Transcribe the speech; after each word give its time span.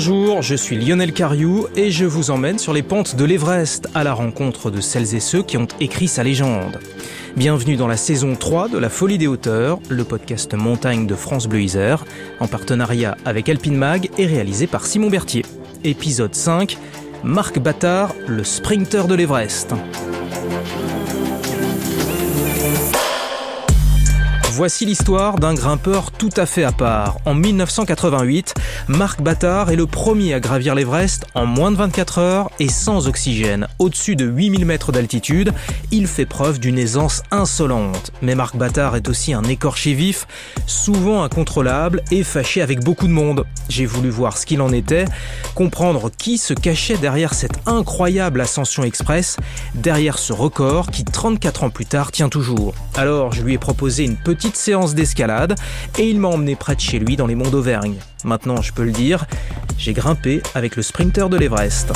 Bonjour, 0.00 0.42
je 0.42 0.54
suis 0.54 0.76
Lionel 0.76 1.12
Cariou 1.12 1.66
et 1.74 1.90
je 1.90 2.04
vous 2.04 2.30
emmène 2.30 2.60
sur 2.60 2.72
les 2.72 2.84
pentes 2.84 3.16
de 3.16 3.24
l'Everest 3.24 3.88
à 3.96 4.04
la 4.04 4.12
rencontre 4.12 4.70
de 4.70 4.80
celles 4.80 5.16
et 5.16 5.18
ceux 5.18 5.42
qui 5.42 5.56
ont 5.56 5.66
écrit 5.80 6.06
sa 6.06 6.22
légende. 6.22 6.78
Bienvenue 7.36 7.74
dans 7.74 7.88
la 7.88 7.96
saison 7.96 8.36
3 8.36 8.68
de 8.68 8.78
La 8.78 8.90
Folie 8.90 9.18
des 9.18 9.26
Hauteurs, 9.26 9.80
le 9.88 10.04
podcast 10.04 10.54
montagne 10.54 11.08
de 11.08 11.16
France 11.16 11.48
Bleu 11.48 11.62
Isère, 11.62 12.04
en 12.38 12.46
partenariat 12.46 13.16
avec 13.24 13.48
Alpine 13.48 13.74
Mag 13.74 14.08
et 14.18 14.26
réalisé 14.26 14.68
par 14.68 14.86
Simon 14.86 15.10
Berthier. 15.10 15.44
Épisode 15.82 16.36
5, 16.36 16.78
Marc 17.24 17.58
Battard, 17.58 18.14
le 18.28 18.44
sprinter 18.44 19.08
de 19.08 19.16
l'Everest. 19.16 19.74
Voici 24.58 24.84
l'histoire 24.84 25.38
d'un 25.38 25.54
grimpeur 25.54 26.10
tout 26.10 26.32
à 26.36 26.44
fait 26.44 26.64
à 26.64 26.72
part. 26.72 27.18
En 27.24 27.32
1988, 27.32 28.54
Marc 28.88 29.22
Battard 29.22 29.70
est 29.70 29.76
le 29.76 29.86
premier 29.86 30.34
à 30.34 30.40
gravir 30.40 30.74
l'Everest 30.74 31.26
en 31.34 31.46
moins 31.46 31.70
de 31.70 31.76
24 31.76 32.18
heures 32.18 32.50
et 32.58 32.68
sans 32.68 33.06
oxygène. 33.06 33.68
Au-dessus 33.78 34.16
de 34.16 34.24
8000 34.24 34.66
mètres 34.66 34.90
d'altitude, 34.90 35.52
il 35.92 36.08
fait 36.08 36.26
preuve 36.26 36.58
d'une 36.58 36.76
aisance 36.76 37.22
insolente. 37.30 38.10
Mais 38.20 38.34
Marc 38.34 38.56
Battard 38.56 38.96
est 38.96 39.08
aussi 39.08 39.32
un 39.32 39.44
écorché 39.44 39.94
vif, 39.94 40.26
souvent 40.66 41.22
incontrôlable 41.22 42.02
et 42.10 42.24
fâché 42.24 42.60
avec 42.60 42.82
beaucoup 42.82 43.06
de 43.06 43.12
monde. 43.12 43.44
J'ai 43.68 43.86
voulu 43.86 44.08
voir 44.10 44.36
ce 44.36 44.44
qu'il 44.44 44.60
en 44.60 44.72
était, 44.72 45.04
comprendre 45.54 46.10
qui 46.10 46.36
se 46.36 46.52
cachait 46.52 46.98
derrière 46.98 47.32
cette 47.32 47.60
incroyable 47.66 48.40
ascension 48.40 48.82
express, 48.82 49.36
derrière 49.76 50.18
ce 50.18 50.32
record 50.32 50.90
qui 50.90 51.04
34 51.04 51.62
ans 51.62 51.70
plus 51.70 51.86
tard 51.86 52.10
tient 52.10 52.28
toujours. 52.28 52.74
Alors 52.96 53.32
je 53.32 53.42
lui 53.42 53.54
ai 53.54 53.58
proposé 53.58 54.02
une 54.02 54.16
petite 54.16 54.47
séance 54.56 54.94
d'escalade 54.94 55.54
et 55.98 56.08
il 56.08 56.20
m'a 56.20 56.28
emmené 56.28 56.56
près 56.56 56.74
de 56.74 56.80
chez 56.80 56.98
lui 56.98 57.16
dans 57.16 57.26
les 57.26 57.34
monts 57.34 57.50
d'Auvergne. 57.50 57.96
Maintenant, 58.24 58.62
je 58.62 58.72
peux 58.72 58.84
le 58.84 58.92
dire, 58.92 59.26
j'ai 59.76 59.92
grimpé 59.92 60.42
avec 60.54 60.76
le 60.76 60.82
sprinter 60.82 61.28
de 61.28 61.36
l'Everest. 61.36 61.92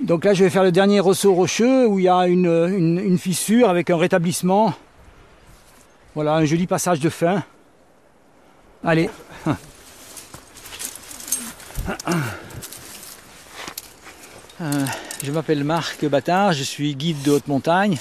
Donc 0.00 0.24
là, 0.24 0.32
je 0.32 0.44
vais 0.44 0.50
faire 0.50 0.62
le 0.62 0.72
dernier 0.72 1.00
ressaut 1.00 1.34
rocheux 1.34 1.86
où 1.86 1.98
il 1.98 2.04
y 2.04 2.08
a 2.08 2.26
une, 2.26 2.46
une 3.04 3.18
fissure 3.18 3.68
avec 3.68 3.90
un 3.90 3.96
rétablissement. 3.96 4.72
Voilà, 6.14 6.34
un 6.34 6.44
joli 6.44 6.66
passage 6.66 7.00
de 7.00 7.10
fin. 7.10 7.42
Allez. 8.84 9.10
Euh, 14.60 14.84
je 15.22 15.30
m'appelle 15.30 15.62
Marc 15.62 16.04
Battard, 16.06 16.52
je 16.52 16.64
suis 16.64 16.96
guide 16.96 17.22
de 17.22 17.30
haute 17.30 17.46
montagne, 17.46 17.96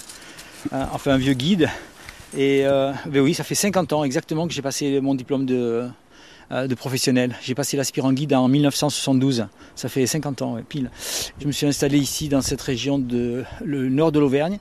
euh, 0.74 0.86
enfin 0.92 1.12
un 1.12 1.18
vieux 1.18 1.34
guide. 1.34 1.70
Et 2.36 2.66
euh, 2.66 2.92
ben 3.06 3.22
oui, 3.22 3.36
ça 3.36 3.44
fait 3.44 3.54
50 3.54 3.94
ans 3.94 4.04
exactement 4.04 4.48
que 4.48 4.54
j'ai 4.54 4.64
passé 4.64 5.00
mon 5.00 5.14
diplôme 5.14 5.46
de, 5.46 5.88
de 6.52 6.76
professionnel. 6.76 7.36
J'ai 7.44 7.54
passé 7.54 7.78
l'aspirant 7.78 8.12
guide 8.12 8.34
en 8.34 8.48
1972, 8.48 9.46
ça 9.76 9.88
fait 9.88 10.08
50 10.08 10.42
ans 10.42 10.58
pile. 10.68 10.90
Je 11.40 11.46
me 11.46 11.52
suis 11.52 11.68
installé 11.68 12.00
ici 12.00 12.28
dans 12.28 12.42
cette 12.42 12.62
région 12.62 12.98
de 12.98 13.44
le 13.64 13.90
nord 13.90 14.12
de 14.12 14.20
l'Auvergne, 14.20 14.58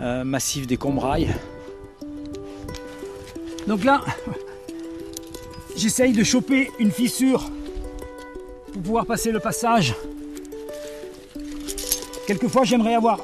massif 0.00 0.66
des 0.66 0.76
Combrailles. 0.76 1.28
Donc 3.68 3.84
là, 3.84 4.02
j'essaye 5.76 6.12
de 6.12 6.24
choper 6.24 6.70
une 6.80 6.90
fissure 6.90 7.48
pour 8.72 8.82
pouvoir 8.82 9.06
passer 9.06 9.30
le 9.30 9.38
passage 9.38 9.94
Quelquefois, 12.28 12.64
j'aimerais 12.64 12.94
avoir 12.94 13.20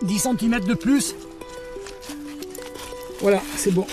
10 0.00 0.18
cm 0.18 0.60
de 0.60 0.72
plus. 0.72 1.14
Voilà, 3.20 3.42
c'est 3.56 3.72
bon. 3.72 3.86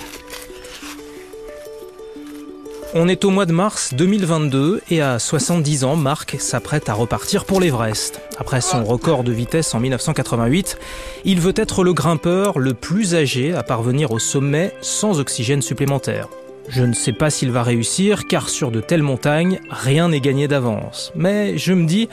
On 2.94 3.10
est 3.10 3.26
au 3.26 3.32
mois 3.32 3.46
de 3.46 3.52
mars 3.52 3.94
2022 3.94 4.82
et 4.90 5.02
à 5.02 5.20
70 5.20 5.84
ans, 5.84 5.98
Marc 5.98 6.38
s'apprête 6.40 6.88
à 6.88 6.94
repartir 6.94 7.44
pour 7.44 7.60
l'Everest. 7.60 8.22
Après 8.38 8.62
son 8.62 8.86
record 8.86 9.26
de 9.26 9.34
vitesse 9.34 9.76
en 9.76 9.82
1988, 9.82 10.78
il 11.26 11.42
veut 11.42 11.54
être 11.58 11.84
le 11.84 11.92
grimpeur 11.92 12.60
le 12.60 12.74
plus 12.74 13.14
âgé 13.14 13.54
à 13.54 13.62
parvenir 13.62 14.12
au 14.12 14.20
sommet 14.20 14.74
sans 14.80 15.20
oxygène 15.20 15.62
supplémentaire. 15.62 16.30
Je 16.70 16.84
ne 16.84 16.94
sais 16.94 17.12
pas 17.12 17.30
s'il 17.30 17.52
va 17.52 17.62
réussir 17.62 18.26
car 18.26 18.48
sur 18.48 18.72
de 18.72 18.80
telles 18.80 19.04
montagnes, 19.04 19.60
rien 19.70 20.08
n'est 20.08 20.22
gagné 20.22 20.48
d'avance. 20.48 21.12
Mais 21.14 21.58
je 21.58 21.74
me 21.74 21.86
dis, 21.86 22.08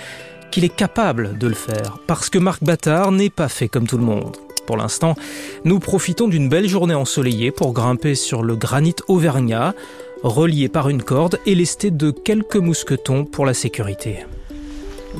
qu'il 0.53 0.65
est 0.65 0.69
capable 0.69 1.39
de 1.39 1.49
le 1.49 1.55
faire, 1.55 1.99
parce 2.07 2.29
que 2.29 2.39
Marc 2.39 2.63
Battard 2.63 3.11
n'est 3.11 3.31
pas 3.31 3.49
fait 3.49 3.69
comme 3.69 3.89
tout 3.89 3.97
le 3.97 4.05
monde. 4.05 4.37
Pour 4.67 4.77
l'instant, 4.77 5.17
nous 5.65 5.81
profitons 5.81 6.29
d'une 6.29 6.51
belle 6.51 6.69
journée 6.69 6.95
ensoleillée 6.95 7.51
pour 7.51 7.73
grimper 7.73 8.15
sur 8.15 8.43
le 8.43 8.55
granit 8.55 8.95
auvergnat, 9.09 9.75
relié 10.23 10.69
par 10.69 10.91
une 10.91 11.03
corde 11.03 11.41
et 11.47 11.55
lesté 11.55 11.91
de 11.91 12.11
quelques 12.11 12.57
mousquetons 12.57 13.25
pour 13.25 13.47
la 13.47 13.55
sécurité. 13.55 14.27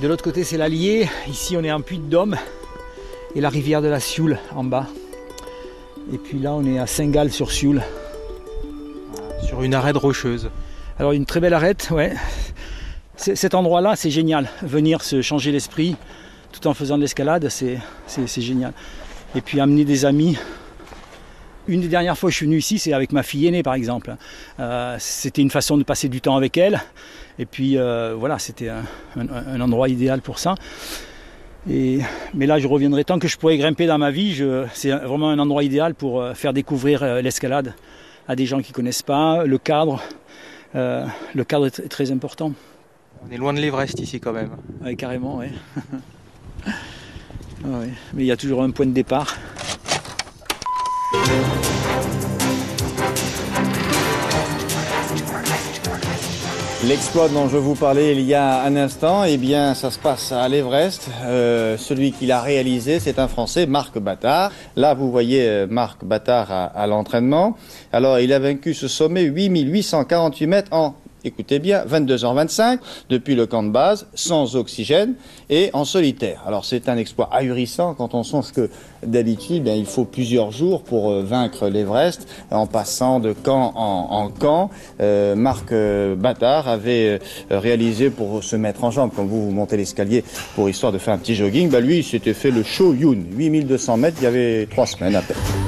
De 0.01 0.07
l'autre 0.07 0.23
côté, 0.23 0.45
c'est 0.45 0.59
l'Allier. 0.59 1.09
Ici, 1.29 1.57
on 1.57 1.65
est 1.65 1.73
en 1.73 1.81
puits 1.81 1.99
de 1.99 2.09
Dôme 2.09 2.37
et 3.35 3.41
la 3.41 3.49
rivière 3.49 3.81
de 3.81 3.89
la 3.89 4.01
Sioule 4.01 4.39
en 4.55 4.65
bas. 4.65 4.87
Et 6.13 6.19
puis 6.19 6.39
là, 6.39 6.53
on 6.53 6.65
est 6.67 6.79
à 6.79 6.87
Saint-Gall 6.87 7.33
sur 7.33 7.51
Sioule. 7.51 7.83
Sur 9.43 9.63
une 9.63 9.75
arête 9.75 9.97
rocheuse. 9.97 10.51
Alors, 10.99 11.13
une 11.13 11.25
très 11.25 11.41
belle 11.41 11.55
arête, 11.55 11.89
ouais 11.91 12.13
cet 13.17 13.55
endroit-là, 13.55 13.95
c'est 13.97 14.11
génial. 14.11 14.49
Venir 14.63 15.03
se 15.03 15.23
changer 15.23 15.53
l'esprit 15.53 15.97
tout 16.53 16.67
en 16.67 16.75
faisant 16.75 16.97
de 16.97 17.03
l'escalade, 17.03 17.49
c'est 17.49 17.81
génial. 18.41 18.73
Et 19.35 19.41
puis 19.41 19.61
amener 19.61 19.85
des 19.85 20.05
amis. 20.05 20.37
Une 21.69 21.81
des 21.81 21.89
dernières 21.89 22.19
fois 22.19 22.29
que 22.29 22.33
je 22.33 22.39
suis 22.39 22.47
venu 22.47 22.59
ici, 22.59 22.79
c'est 22.79 22.93
avec 22.93 23.13
ma 23.13 23.23
fille 23.23 23.47
aînée 23.47 23.63
par 23.63 23.75
exemple. 23.75 24.17
Euh, 24.59 24.97
c'était 24.99 25.43
une 25.43 25.51
façon 25.51 25.79
de 25.79 25.85
passer 25.85 26.09
du 26.09 26.21
temps 26.21 26.37
avec 26.37 26.57
elle. 26.57 26.81
Et 27.39 27.47
puis 27.47 27.79
euh, 27.79 28.15
voilà, 28.19 28.39
c'était 28.39 28.69
un, 28.69 29.61
endroit 29.61 29.89
idéal 29.89 30.21
pour 30.21 30.39
ça. 30.39 30.55
Mais 31.67 32.01
là, 32.35 32.59
je 32.59 32.67
reviendrai 32.67 33.05
tant 33.05 33.21
que 33.21 33.29
je 33.29 33.39
pourrais 33.39 33.57
grimper 33.57 33.87
dans 33.87 33.99
ma 33.99 34.11
vie. 34.11 34.43
C'est 34.75 34.91
vraiment 34.91 35.31
un 35.31 35.39
endroit 35.39 35.63
idéal 35.63 35.95
pour 35.95 36.21
euh, 36.21 36.35
faire 36.35 36.53
découvrir 36.53 37.23
l'escalade 37.23 37.75
à 38.27 38.35
des 38.35 38.47
gens 38.47 38.61
qui 38.61 38.73
ne 38.73 38.75
connaissent 38.75 39.03
pas. 39.03 39.45
Le 39.45 39.59
cadre, 39.59 40.03
le 40.75 41.45
cadre 41.45 41.67
est 41.67 41.89
très 41.89 42.11
important. 42.11 42.53
On 43.25 43.33
est 43.33 43.37
loin 43.37 43.53
de 43.53 43.61
l'Everest 43.61 43.99
ici 44.01 44.21
quand 44.21 44.33
même. 44.33 44.51
Oui, 44.85 44.97
carrément, 44.97 45.39
oui. 45.39 45.47
Ah 47.65 47.79
Mais 48.13 48.25
il 48.25 48.27
y 48.27 48.33
a 48.33 48.37
toujours 48.37 48.61
un 48.65 48.71
point 48.73 48.87
de 48.87 48.91
départ. 48.91 49.37
L'exploit 56.85 57.29
dont 57.29 57.49
je 57.49 57.57
vous 57.57 57.77
parlais 57.77 58.11
il 58.11 58.23
y 58.23 58.35
a 58.35 58.65
un 58.65 58.75
instant, 58.75 59.23
eh 59.23 59.37
bien, 59.37 59.75
ça 59.75 59.93
se 59.93 60.01
passe 60.01 60.33
à 60.33 60.49
l'Everest. 60.49 61.09
Euh, 61.23 61.77
celui 61.79 62.11
qui 62.11 62.27
l'a 62.27 62.41
réalisé, 62.41 62.99
c'est 62.99 63.21
un 63.21 63.29
Français, 63.29 63.67
Marc 63.67 63.97
Battard. 64.01 64.51
Là, 64.75 64.93
vous 64.95 65.09
voyez 65.13 65.47
euh, 65.49 65.67
Marc 65.71 66.05
Battard 66.05 66.51
à, 66.51 66.65
à 66.65 66.89
l'entraînement. 66.89 67.57
Alors, 67.93 68.19
il 68.19 68.33
a 68.33 68.41
vaincu 68.41 68.75
ce 68.75 68.89
sommet 68.89 69.23
8848 69.23 70.47
mètres 70.49 70.73
en 70.73 70.97
écoutez 71.25 71.59
bien, 71.59 71.85
22h25 71.85 72.79
depuis 73.09 73.35
le 73.35 73.47
camp 73.47 73.63
de 73.63 73.71
base, 73.71 74.07
sans 74.15 74.57
oxygène 74.57 75.15
et 75.51 75.71
en 75.73 75.85
solitaire. 75.85 76.43
Alors 76.47 76.65
c'est 76.65 76.89
un 76.89 76.97
exploit 76.97 77.29
ahurissant 77.33 77.95
quand 77.95 78.15
on 78.15 78.23
songe 78.23 78.53
que 78.53 78.71
d'habitude 79.07 79.67
il 79.67 79.87
faut 79.87 80.05
plusieurs 80.05 80.51
jours 80.51 80.83
pour 80.83 81.11
euh, 81.11 81.23
vaincre 81.23 81.69
l'Everest 81.69 82.27
en 82.51 82.67
passant 82.67 83.21
de 83.21 83.33
camp 83.33 83.73
en, 83.75 84.29
camp. 84.29 84.71
Euh, 85.01 85.35
Marc 85.35 85.73
euh, 85.73 86.15
Battard 86.15 86.69
avait 86.69 87.21
réalisé 87.51 88.11
pour 88.11 88.43
se 88.43 88.57
mettre 88.57 88.85
en 88.85 88.91
jambe, 88.91 89.13
comme 89.15 89.27
vous, 89.27 89.47
vous 89.47 89.51
montez 89.51 89.77
l'escalier 89.77 90.25
pour 90.55 90.69
histoire 90.69 90.93
de 90.93 90.99
faire 90.99 91.15
un 91.15 91.19
petit 91.19 91.35
jogging, 91.35 91.71
bah 91.71 91.81
lui 91.81 91.99
il 91.99 92.05
s'était 92.05 92.35
fait 92.35 92.51
le 92.51 92.63
Show 92.63 92.95
Yun, 92.95 93.25
8200 93.37 93.97
mètres, 93.97 94.17
il 94.21 94.25
y 94.25 94.27
avait 94.27 94.67
trois 94.71 94.87
semaines 94.87 95.17
à 95.17 95.23
peine. 95.23 95.62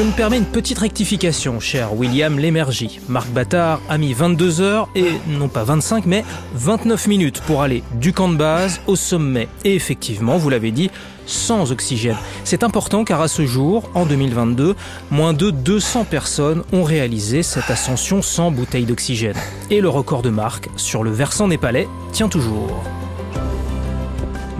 Je 0.00 0.04
me 0.06 0.12
permets 0.12 0.38
une 0.38 0.46
petite 0.46 0.78
rectification, 0.78 1.60
cher 1.60 1.94
William 1.94 2.38
Lémergie. 2.38 3.00
Marc 3.10 3.28
Battard 3.32 3.82
a 3.90 3.98
mis 3.98 4.14
22 4.14 4.62
heures 4.62 4.88
et 4.94 5.10
non 5.28 5.48
pas 5.48 5.62
25 5.62 6.06
mais 6.06 6.24
29 6.54 7.06
minutes 7.06 7.42
pour 7.42 7.60
aller 7.60 7.82
du 7.96 8.14
camp 8.14 8.30
de 8.30 8.36
base 8.36 8.80
au 8.86 8.96
sommet. 8.96 9.46
Et 9.62 9.74
effectivement, 9.74 10.38
vous 10.38 10.48
l'avez 10.48 10.70
dit, 10.70 10.90
sans 11.26 11.70
oxygène. 11.70 12.16
C'est 12.44 12.64
important 12.64 13.04
car 13.04 13.20
à 13.20 13.28
ce 13.28 13.44
jour, 13.44 13.90
en 13.92 14.06
2022, 14.06 14.74
moins 15.10 15.34
de 15.34 15.50
200 15.50 16.06
personnes 16.06 16.62
ont 16.72 16.82
réalisé 16.82 17.42
cette 17.42 17.68
ascension 17.68 18.22
sans 18.22 18.50
bouteille 18.50 18.86
d'oxygène. 18.86 19.36
Et 19.68 19.82
le 19.82 19.90
record 19.90 20.22
de 20.22 20.30
Marc 20.30 20.70
sur 20.76 21.04
le 21.04 21.10
versant 21.10 21.46
népalais 21.46 21.88
tient 22.10 22.30
toujours. 22.30 22.82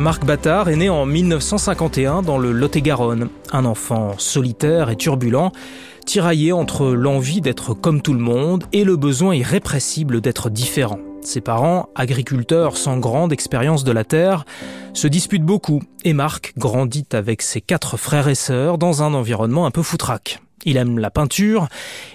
Marc 0.01 0.25
Battard 0.25 0.71
est 0.71 0.77
né 0.77 0.89
en 0.89 1.05
1951 1.05 2.23
dans 2.23 2.39
le 2.39 2.53
Lot-et-Garonne, 2.53 3.29
un 3.53 3.67
enfant 3.67 4.15
solitaire 4.17 4.89
et 4.89 4.97
turbulent, 4.97 5.53
tiraillé 6.07 6.53
entre 6.53 6.87
l'envie 6.87 7.43
d'être 7.43 7.75
comme 7.75 8.01
tout 8.01 8.15
le 8.15 8.19
monde 8.19 8.65
et 8.73 8.85
le 8.85 8.97
besoin 8.97 9.35
irrépressible 9.35 10.23
d'être 10.23 10.49
différent. 10.49 10.99
Ses 11.21 11.43
parents, 11.43 11.91
agriculteurs 11.95 12.79
sans 12.79 12.97
grande 12.97 13.31
expérience 13.31 13.85
de 13.85 13.93
la 13.93 14.05
terre, 14.05 14.47
se 14.95 15.07
disputent 15.07 15.45
beaucoup 15.45 15.83
et 16.03 16.15
Marc 16.15 16.55
grandit 16.57 17.07
avec 17.13 17.43
ses 17.43 17.61
quatre 17.61 17.99
frères 17.99 18.29
et 18.29 18.35
sœurs 18.35 18.79
dans 18.79 19.03
un 19.03 19.13
environnement 19.13 19.67
un 19.67 19.71
peu 19.71 19.83
foutraque. 19.83 20.41
Il 20.65 20.79
aime 20.79 20.99
la 20.99 21.11
peinture 21.11 21.69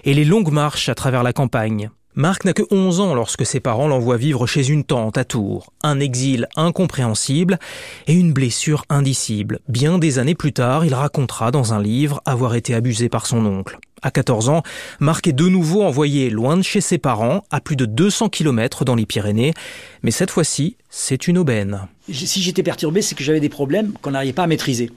et 0.06 0.16
les 0.16 0.26
longues 0.26 0.52
marches 0.52 0.90
à 0.90 0.96
travers 0.96 1.22
la 1.22 1.34
campagne. 1.34 1.92
Marc 2.18 2.46
n'a 2.46 2.54
que 2.54 2.64
11 2.72 3.02
ans 3.02 3.14
lorsque 3.14 3.46
ses 3.46 3.60
parents 3.60 3.90
l'envoient 3.90 4.16
vivre 4.16 4.48
chez 4.48 4.70
une 4.70 4.86
tante 4.86 5.18
à 5.18 5.26
Tours. 5.26 5.74
Un 5.84 6.00
exil 6.00 6.48
incompréhensible 6.56 7.60
et 8.08 8.14
une 8.14 8.32
blessure 8.32 8.86
indicible. 8.88 9.60
Bien 9.68 9.98
des 9.98 10.18
années 10.18 10.34
plus 10.34 10.54
tard, 10.54 10.86
il 10.86 10.94
racontera 10.94 11.52
dans 11.52 11.74
un 11.74 11.82
livre 11.82 12.22
avoir 12.24 12.56
été 12.56 12.74
abusé 12.74 13.10
par 13.10 13.26
son 13.26 13.46
oncle. 13.46 13.80
À 14.02 14.12
14 14.12 14.48
ans, 14.48 14.64
Marc 15.02 15.28
est 15.28 15.34
de 15.34 15.50
nouveau 15.50 15.84
envoyé 15.84 16.30
loin 16.30 16.56
de 16.56 16.62
chez 16.62 16.80
ses 16.80 17.00
parents, 17.00 17.44
à 17.52 17.60
plus 17.60 17.76
de 17.76 17.86
200 17.86 18.30
km 18.30 18.86
dans 18.86 18.96
les 18.96 19.06
Pyrénées. 19.06 19.54
Mais 20.02 20.12
cette 20.12 20.32
fois-ci, 20.32 20.78
c'est 20.90 21.28
une 21.28 21.38
aubaine. 21.38 21.82
Si 22.10 22.42
j'étais 22.42 22.64
perturbé, 22.64 23.02
c'est 23.02 23.16
que 23.16 23.26
j'avais 23.26 23.42
des 23.42 23.50
problèmes 23.50 23.92
qu'on 24.02 24.12
n'arrivait 24.12 24.32
pas 24.32 24.44
à 24.44 24.48
maîtriser. 24.48 24.90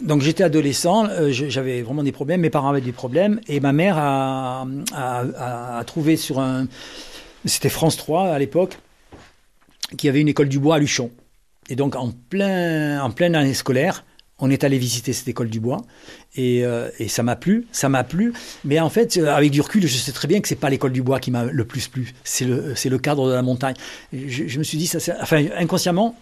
Donc 0.00 0.22
j'étais 0.22 0.44
adolescent, 0.44 1.06
euh, 1.08 1.30
j'avais 1.32 1.82
vraiment 1.82 2.02
des 2.02 2.12
problèmes, 2.12 2.40
mes 2.40 2.50
parents 2.50 2.70
avaient 2.70 2.80
des 2.80 2.92
problèmes, 2.92 3.40
et 3.48 3.58
ma 3.58 3.72
mère 3.72 3.96
a, 3.98 4.64
trouvé 5.86 6.16
sur 6.16 6.38
un... 6.38 6.66
C'était 7.44 7.68
France 7.68 7.96
3 7.96 8.28
à 8.28 8.38
l'époque, 8.38 8.78
qui 9.96 10.08
avait 10.08 10.20
une 10.20 10.28
école 10.28 10.48
du 10.48 10.58
bois 10.58 10.76
à 10.76 10.78
Luchon. 10.78 11.10
Et 11.68 11.76
donc 11.76 11.96
en, 11.96 12.12
plein, 12.30 13.02
en 13.02 13.10
pleine 13.10 13.34
année 13.34 13.54
scolaire, 13.54 14.04
on 14.38 14.50
est 14.50 14.62
allé 14.62 14.78
visiter 14.78 15.12
cette 15.12 15.26
école 15.26 15.48
du 15.48 15.58
bois 15.58 15.78
et, 16.36 16.64
euh, 16.64 16.90
ça 17.08 17.24
m'a 17.24 17.34
plu, 17.34 17.66
ça 17.72 17.88
m'a 17.88 18.04
plu. 18.04 18.32
Mais 18.64 18.78
en 18.78 18.90
fait, 18.90 19.16
avec 19.18 19.50
du 19.50 19.60
recul, 19.60 19.86
je 19.86 19.96
sais 19.96 20.12
très 20.12 20.28
bien 20.28 20.40
que 20.40 20.46
c'est 20.46 20.54
pas 20.54 20.70
l'école 20.70 20.92
du 20.92 21.02
bois 21.02 21.18
qui 21.18 21.32
m'a 21.32 21.44
le 21.44 21.64
plus 21.64 21.88
plu, 21.88 22.14
c'est 22.22 22.44
le, 22.44 22.74
le 22.84 22.98
cadre 22.98 23.28
de 23.28 23.34
la 23.34 23.42
montagne. 23.42 23.74
Je, 24.12 24.46
je 24.46 24.58
me 24.58 24.64
suis 24.64 24.78
dit, 24.78 24.86
ça, 24.86 24.98
enfin 25.20 25.44
inconsciemment, 25.56 26.14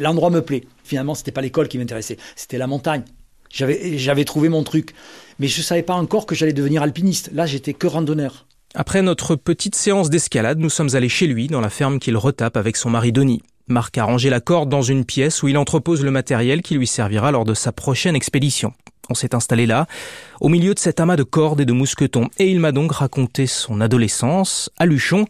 l'endroit 0.00 0.30
me 0.30 0.40
plaît. 0.40 0.64
Finalement, 0.84 1.14
c'était 1.14 1.32
pas 1.32 1.40
l'école 1.40 1.68
qui 1.68 1.78
m'intéressait, 1.78 2.18
c'était 2.36 2.58
la 2.58 2.66
montagne. 2.66 3.02
J'avais, 3.50 4.24
trouvé 4.24 4.48
mon 4.48 4.64
truc, 4.64 4.94
mais 5.38 5.46
je 5.46 5.62
savais 5.62 5.82
pas 5.82 5.94
encore 5.94 6.26
que 6.26 6.34
j'allais 6.34 6.52
devenir 6.52 6.82
alpiniste. 6.82 7.30
Là, 7.32 7.46
j'étais 7.46 7.72
que 7.72 7.86
randonneur. 7.86 8.46
Après 8.74 9.00
notre 9.02 9.36
petite 9.36 9.76
séance 9.76 10.10
d'escalade, 10.10 10.58
nous 10.58 10.70
sommes 10.70 10.96
allés 10.96 11.08
chez 11.08 11.28
lui, 11.28 11.46
dans 11.46 11.60
la 11.60 11.70
ferme 11.70 12.00
qu'il 12.00 12.16
retape 12.16 12.56
avec 12.56 12.76
son 12.76 12.90
mari 12.90 13.12
Denis. 13.12 13.42
Marc 13.68 13.96
a 13.96 14.04
rangé 14.04 14.28
la 14.28 14.40
corde 14.40 14.68
dans 14.68 14.82
une 14.82 15.04
pièce 15.04 15.42
où 15.42 15.48
il 15.48 15.56
entrepose 15.56 16.02
le 16.02 16.10
matériel 16.10 16.62
qui 16.62 16.74
lui 16.74 16.88
servira 16.88 17.30
lors 17.30 17.44
de 17.44 17.54
sa 17.54 17.70
prochaine 17.70 18.16
expédition. 18.16 18.72
On 19.08 19.14
s'est 19.14 19.34
installé 19.34 19.66
là, 19.66 19.86
au 20.40 20.48
milieu 20.48 20.74
de 20.74 20.78
cet 20.78 20.98
amas 20.98 21.16
de 21.16 21.22
cordes 21.22 21.60
et 21.60 21.64
de 21.64 21.72
mousquetons, 21.72 22.28
et 22.38 22.48
il 22.48 22.58
m'a 22.58 22.72
donc 22.72 22.92
raconté 22.92 23.46
son 23.46 23.80
adolescence 23.80 24.70
à 24.78 24.86
Luchon, 24.86 25.26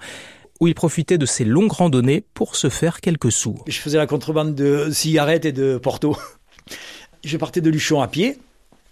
où 0.61 0.67
il 0.69 0.75
profitait 0.75 1.19
de 1.19 1.27
ses 1.27 1.45
longues 1.45 1.73
randonnées 1.73 2.25
pour 2.35 2.57
se 2.57 2.69
faire 2.69 3.01
quelques 3.01 3.33
sous. 3.33 3.57
Je 3.67 3.79
faisais 3.79 3.99
la 3.99 4.07
contrebande 4.07 4.55
de 4.55 4.89
cigarettes 4.91 5.45
et 5.45 5.53
de 5.53 5.79
Porto. 5.79 6.17
Je 7.25 7.37
partais 7.39 7.63
de 7.63 7.71
Luchon 7.71 8.03
à 8.03 8.09
pied, 8.09 8.37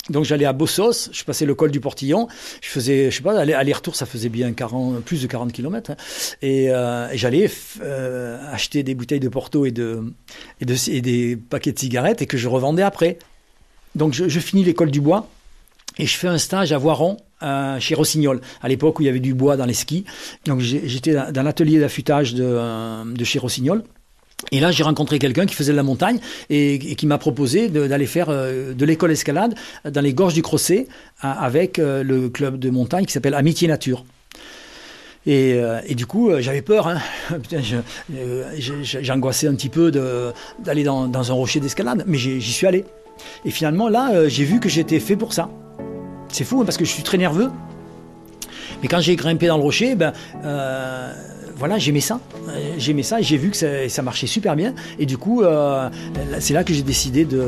donc 0.08 0.24
j'allais 0.24 0.46
à 0.46 0.54
Bossos, 0.54 1.10
je 1.12 1.22
passais 1.22 1.44
le 1.44 1.54
col 1.54 1.70
du 1.70 1.80
Portillon, 1.80 2.28
je 2.62 2.68
faisais, 2.68 3.10
je 3.10 3.16
sais 3.18 3.22
pas, 3.22 3.38
aller-retour, 3.38 3.94
ça 3.94 4.06
faisait 4.06 4.30
bien 4.30 4.52
40, 4.52 5.02
plus 5.02 5.20
de 5.20 5.26
40 5.26 5.52
km, 5.52 5.90
hein. 5.90 5.96
et, 6.40 6.70
euh, 6.70 7.08
j'allais 7.12 7.50
euh, 7.82 8.38
acheter 8.50 8.82
des 8.82 8.94
bouteilles 8.94 9.20
de 9.20 9.28
Porto 9.28 9.66
et, 9.66 9.70
de, 9.70 10.02
et, 10.62 10.64
de, 10.64 10.74
et 10.90 11.02
des 11.02 11.36
paquets 11.36 11.72
de 11.72 11.78
cigarettes 11.78 12.22
et 12.22 12.26
que 12.26 12.38
je 12.38 12.48
revendais 12.48 12.82
après. 12.82 13.18
Donc 13.94 14.14
je 14.14 14.40
finis 14.40 14.64
l'école 14.64 14.90
du 14.90 15.02
bois 15.02 15.28
et 15.98 16.06
je 16.06 16.16
fais 16.16 16.28
un 16.28 16.38
stage 16.38 16.72
à 16.72 16.78
Voiron, 16.78 17.16
euh, 17.42 17.80
chez 17.80 17.94
Rossignol, 17.94 18.40
à 18.62 18.68
l'époque 18.68 18.98
où 18.98 19.02
il 19.02 19.06
y 19.06 19.08
avait 19.08 19.20
du 19.20 19.34
bois 19.34 19.56
dans 19.56 19.66
les 19.66 19.74
skis. 19.74 20.04
Donc 20.46 20.60
j'étais 20.60 21.14
dans 21.32 21.42
l'atelier 21.42 21.80
d'affûtage 21.80 22.34
de, 22.34 22.44
euh, 22.44 23.04
de 23.04 23.24
chez 23.24 23.38
Rossignol. 23.38 23.82
Et 24.50 24.60
là, 24.60 24.70
j'ai 24.70 24.82
rencontré 24.82 25.18
quelqu'un 25.18 25.46
qui 25.46 25.54
faisait 25.54 25.72
de 25.72 25.76
la 25.76 25.82
montagne 25.84 26.18
et, 26.50 26.78
qui 26.96 27.06
m'a 27.06 27.18
proposé 27.18 27.68
d'aller 27.68 28.06
faire 28.06 28.28
euh, 28.28 28.74
de 28.74 28.84
l'école 28.84 29.12
escalade 29.12 29.54
dans 29.84 30.00
les 30.00 30.14
gorges 30.14 30.34
du 30.34 30.42
Crocet 30.42 30.88
avec 31.20 31.78
le 31.78 32.28
club 32.28 32.58
de 32.58 32.70
montagne 32.70 33.04
qui 33.04 33.12
s'appelle 33.12 33.34
Amitié 33.34 33.68
Nature. 33.68 34.04
Et, 35.26 35.94
du 35.94 36.06
coup, 36.06 36.30
j'avais 36.40 36.62
peur. 36.62 36.88
Hein. 36.88 36.98
J'angoissais 38.58 39.46
un 39.46 39.54
petit 39.54 39.68
peu 39.68 39.92
d'aller 39.92 40.82
dans, 40.82 41.30
un 41.30 41.34
rocher 41.34 41.60
d'escalade, 41.60 42.02
mais 42.08 42.18
j'y 42.18 42.52
suis 42.52 42.66
allé. 42.66 42.84
Et 43.44 43.50
finalement, 43.50 43.88
là, 43.88 44.28
j'ai 44.28 44.44
vu 44.44 44.58
que 44.58 44.68
j'étais 44.68 44.98
fait 44.98 45.16
pour 45.16 45.32
ça. 45.32 45.48
C'est 46.32 46.44
fou 46.44 46.60
hein, 46.60 46.64
parce 46.64 46.76
que 46.76 46.84
je 46.84 46.90
suis 46.90 47.02
très 47.02 47.18
nerveux. 47.18 47.50
Mais 48.82 48.88
quand 48.88 49.00
j'ai 49.00 49.14
grimpé 49.14 49.46
dans 49.46 49.56
le 49.56 49.62
rocher, 49.62 49.94
ben, 49.94 50.12
euh, 50.44 51.12
voilà, 51.56 51.78
j'aimais 51.78 52.00
ça. 52.00 52.18
J'aimais 52.76 53.04
ça 53.04 53.20
j'ai 53.20 53.36
vu 53.36 53.50
que 53.50 53.88
ça, 53.88 54.02
marchait 54.02 54.26
super 54.26 54.56
bien. 54.56 54.74
Et 54.98 55.06
du 55.06 55.18
coup, 55.18 55.42
euh, 55.42 55.88
c'est 56.40 56.54
là 56.54 56.64
que 56.64 56.72
j'ai 56.74 56.82
décidé 56.82 57.24
de, 57.24 57.46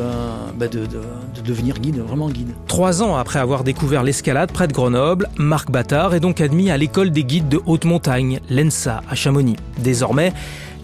ben 0.57 0.69
de, 0.69 0.87
de, 0.87 1.41
devenir 1.45 1.81
guide, 1.81 1.99
vraiment 1.99 2.29
guide. 2.29 2.51
Trois 2.69 3.03
ans 3.03 3.17
après 3.17 3.41
avoir 3.41 3.65
découvert 3.65 4.05
l'escalade 4.05 4.53
près 4.53 4.69
de 4.69 4.73
Grenoble, 4.73 5.29
Marc 5.37 5.71
Battard 5.71 6.15
est 6.15 6.21
donc 6.21 6.41
admis 6.41 6.71
à 6.71 6.77
l'école 6.77 7.11
des 7.11 7.25
guides 7.25 7.49
de 7.49 7.61
haute 7.67 7.87
montagne, 7.87 8.39
l'ENSA, 8.49 9.03
à 9.11 9.15
Chamonix. 9.17 9.57
Désormais, 9.79 10.33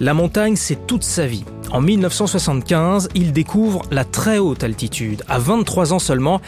la 0.00 0.14
montagne, 0.14 0.56
c'est 0.56 0.86
toute 0.86 1.04
sa 1.04 1.26
vie. 1.26 1.44
En 1.70 1.80
1975, 1.80 3.10
il 3.14 3.32
découvre 3.32 3.82
la 3.92 4.04
très 4.04 4.38
haute 4.38 4.64
altitude. 4.64 5.22
À 5.28 5.38
23 5.38 5.92
ans 5.92 6.00
seulement, 6.00 6.40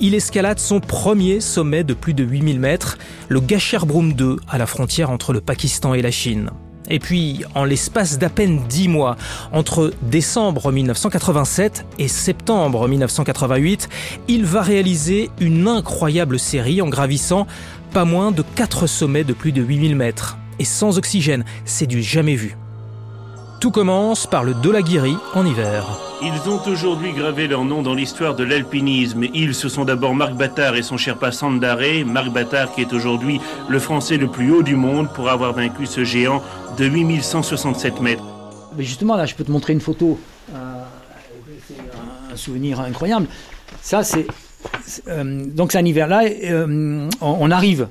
il 0.00 0.14
escalade 0.14 0.58
son 0.58 0.80
premier 0.80 1.40
sommet 1.40 1.84
de 1.84 1.94
plus 1.94 2.14
de 2.14 2.24
8000 2.24 2.58
mètres, 2.58 2.98
le 3.28 3.40
Gasherbrum 3.40 4.14
2, 4.14 4.36
à 4.48 4.58
la 4.58 4.66
frontière 4.66 5.10
entre 5.10 5.32
le 5.32 5.40
Pakistan 5.40 5.94
et 5.94 6.02
la 6.02 6.10
Chine. 6.10 6.50
Et 6.88 6.98
puis, 6.98 7.44
en 7.54 7.64
l'espace 7.64 8.18
d'à 8.18 8.30
peine 8.30 8.62
10 8.68 8.88
mois, 8.88 9.16
entre 9.52 9.92
décembre 10.02 10.72
1987 10.72 11.84
et 11.98 12.08
septembre 12.08 12.88
1988, 12.88 13.88
il 14.26 14.44
va 14.44 14.62
réaliser 14.62 15.30
une 15.40 15.68
incroyable 15.68 16.38
série 16.38 16.82
en 16.82 16.88
gravissant 16.88 17.46
pas 17.92 18.04
moins 18.04 18.32
de 18.32 18.42
4 18.42 18.86
sommets 18.86 19.24
de 19.24 19.34
plus 19.34 19.52
de 19.52 19.62
8000 19.62 19.94
mètres. 19.94 20.38
Et 20.58 20.64
sans 20.64 20.98
oxygène, 20.98 21.44
c'est 21.64 21.86
du 21.86 22.02
jamais 22.02 22.34
vu. 22.34 22.56
Tout 23.60 23.70
commence 23.70 24.26
par 24.26 24.42
le 24.42 24.54
Dolaguiri 24.54 25.14
en 25.34 25.44
hiver. 25.44 25.84
Ils 26.22 26.48
ont 26.48 26.62
aujourd'hui 26.66 27.12
gravé 27.12 27.46
leur 27.46 27.62
nom 27.62 27.82
dans 27.82 27.92
l'histoire 27.92 28.34
de 28.34 28.42
l'alpinisme. 28.42 29.24
Ils, 29.34 29.54
ce 29.54 29.68
sont 29.68 29.84
d'abord 29.84 30.14
Marc 30.14 30.32
Battard 30.32 30.76
et 30.76 30.82
son 30.82 30.96
Sherpa 30.96 31.30
Sandaré. 31.30 32.02
Marc 32.02 32.30
Battard 32.30 32.72
qui 32.72 32.80
est 32.80 32.94
aujourd'hui 32.94 33.38
le 33.68 33.78
Français 33.78 34.16
le 34.16 34.28
plus 34.28 34.50
haut 34.50 34.62
du 34.62 34.76
monde 34.76 35.12
pour 35.12 35.28
avoir 35.28 35.52
vaincu 35.52 35.84
ce 35.84 36.04
géant 36.04 36.42
de 36.78 36.86
8167 36.86 38.00
mètres. 38.00 38.24
Mais 38.78 38.84
justement, 38.84 39.14
là, 39.14 39.26
je 39.26 39.34
peux 39.34 39.44
te 39.44 39.50
montrer 39.50 39.74
une 39.74 39.82
photo. 39.82 40.18
Euh, 40.54 40.82
c'est 41.68 42.32
un 42.32 42.36
souvenir 42.36 42.80
incroyable. 42.80 43.26
Ça, 43.82 44.02
c'est... 44.04 44.26
Euh, 45.06 45.44
donc 45.46 45.72
c'est 45.72 45.78
un 45.78 45.84
hiver 45.84 46.08
là, 46.08 46.22
euh, 46.24 47.08
on, 47.20 47.36
on 47.40 47.50
arrive 47.50 47.88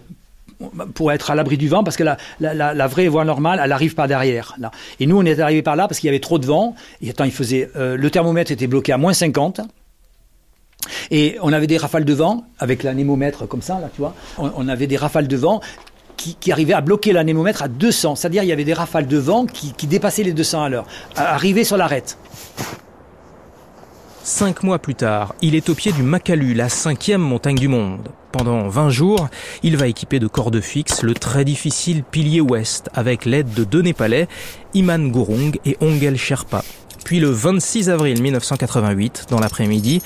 pour 0.94 1.12
être 1.12 1.32
à 1.32 1.36
l'abri 1.36 1.58
du 1.58 1.68
vent, 1.68 1.84
parce 1.84 1.98
que 1.98 2.04
la, 2.04 2.88
vraie 2.88 3.08
voie 3.08 3.26
normale, 3.26 3.62
elle 3.64 3.72
arrive 3.72 3.96
par 3.96 4.08
derrière. 4.08 4.56
Là. 4.60 4.72
Et 5.00 5.08
nous, 5.08 5.18
on 5.18 5.26
est 5.26 5.40
arrivé 5.40 5.62
par 5.62 5.76
là 5.76 5.88
parce 5.88 6.00
qu'il 6.00 6.08
y 6.08 6.10
avait 6.10 6.20
trop 6.20 6.40
de 6.40 6.46
vent. 6.46 6.76
Et 7.02 7.10
attends, 7.10 7.24
il 7.24 7.32
faisait, 7.32 7.70
euh, 7.76 7.96
le 7.96 8.10
thermomètre 8.10 8.52
était 8.52 8.68
bloqué 8.68 8.92
à 8.92 8.98
moins 8.98 9.14
50. 9.14 9.62
Et 11.12 11.38
on 11.42 11.54
avait 11.54 11.68
des 11.68 11.78
rafales 11.78 12.06
de 12.06 12.14
vent, 12.14 12.46
avec 12.60 12.84
l'anémomètre 12.84 13.48
comme 13.48 13.62
ça, 13.62 13.80
là, 13.80 13.90
tu 13.94 14.02
vois. 14.02 14.16
On, 14.38 14.68
avait 14.68 14.88
des 14.88 14.98
rafales 14.98 15.28
de 15.28 15.38
vent 15.38 15.62
qui, 16.18 16.52
arrivaient 16.52 16.74
à 16.74 16.82
bloquer 16.82 17.14
l'anémomètre 17.14 17.64
à 17.64 17.68
200. 17.68 18.16
C'est-à-dire, 18.16 18.44
il 18.44 18.50
y 18.50 18.52
avait 18.52 18.64
des 18.64 18.74
rafales 18.74 19.08
de 19.08 19.18
vent 19.18 19.46
qui, 19.46 19.74
qui 19.74 19.88
dépassaient 19.88 20.24
les 20.24 20.34
200 20.34 20.64
à 20.64 20.70
l'heure, 20.70 20.88
arriver 21.16 21.64
sur 21.64 21.78
l'arête. 21.78 22.18
Cinq 24.24 24.64
mois 24.64 24.80
plus 24.80 24.96
tard, 24.96 25.34
il 25.42 25.56
est 25.56 25.70
au 25.70 25.76
pied 25.76 25.92
du 25.92 26.04
Makalu, 26.04 26.54
la 26.54 26.70
cinquième 26.70 27.22
montagne 27.22 27.56
du 27.56 27.68
monde. 27.68 28.10
Pendant 28.32 28.68
20 28.68 28.90
jours, 28.90 29.30
il 29.64 29.78
va 29.78 29.88
équiper 29.88 30.20
de 30.20 30.28
cordes 30.28 30.62
fixes 30.62 31.04
le 31.04 31.14
très 31.14 31.46
difficile 31.46 32.04
pilier 32.04 32.42
ouest 32.42 32.90
avec 32.94 33.26
l'aide 33.26 33.54
de 33.54 33.64
deux 33.64 33.82
Népalais, 33.82 34.28
Iman 34.74 35.10
Gurung 35.12 35.58
et 35.66 35.78
Ongel 35.82 36.18
Sherpa. 36.18 36.64
Puis 37.06 37.20
le 37.20 37.30
26 37.30 37.90
avril 37.90 38.22
1988, 38.22 39.28
dans 39.30 39.40
l'après-midi, 39.40 40.02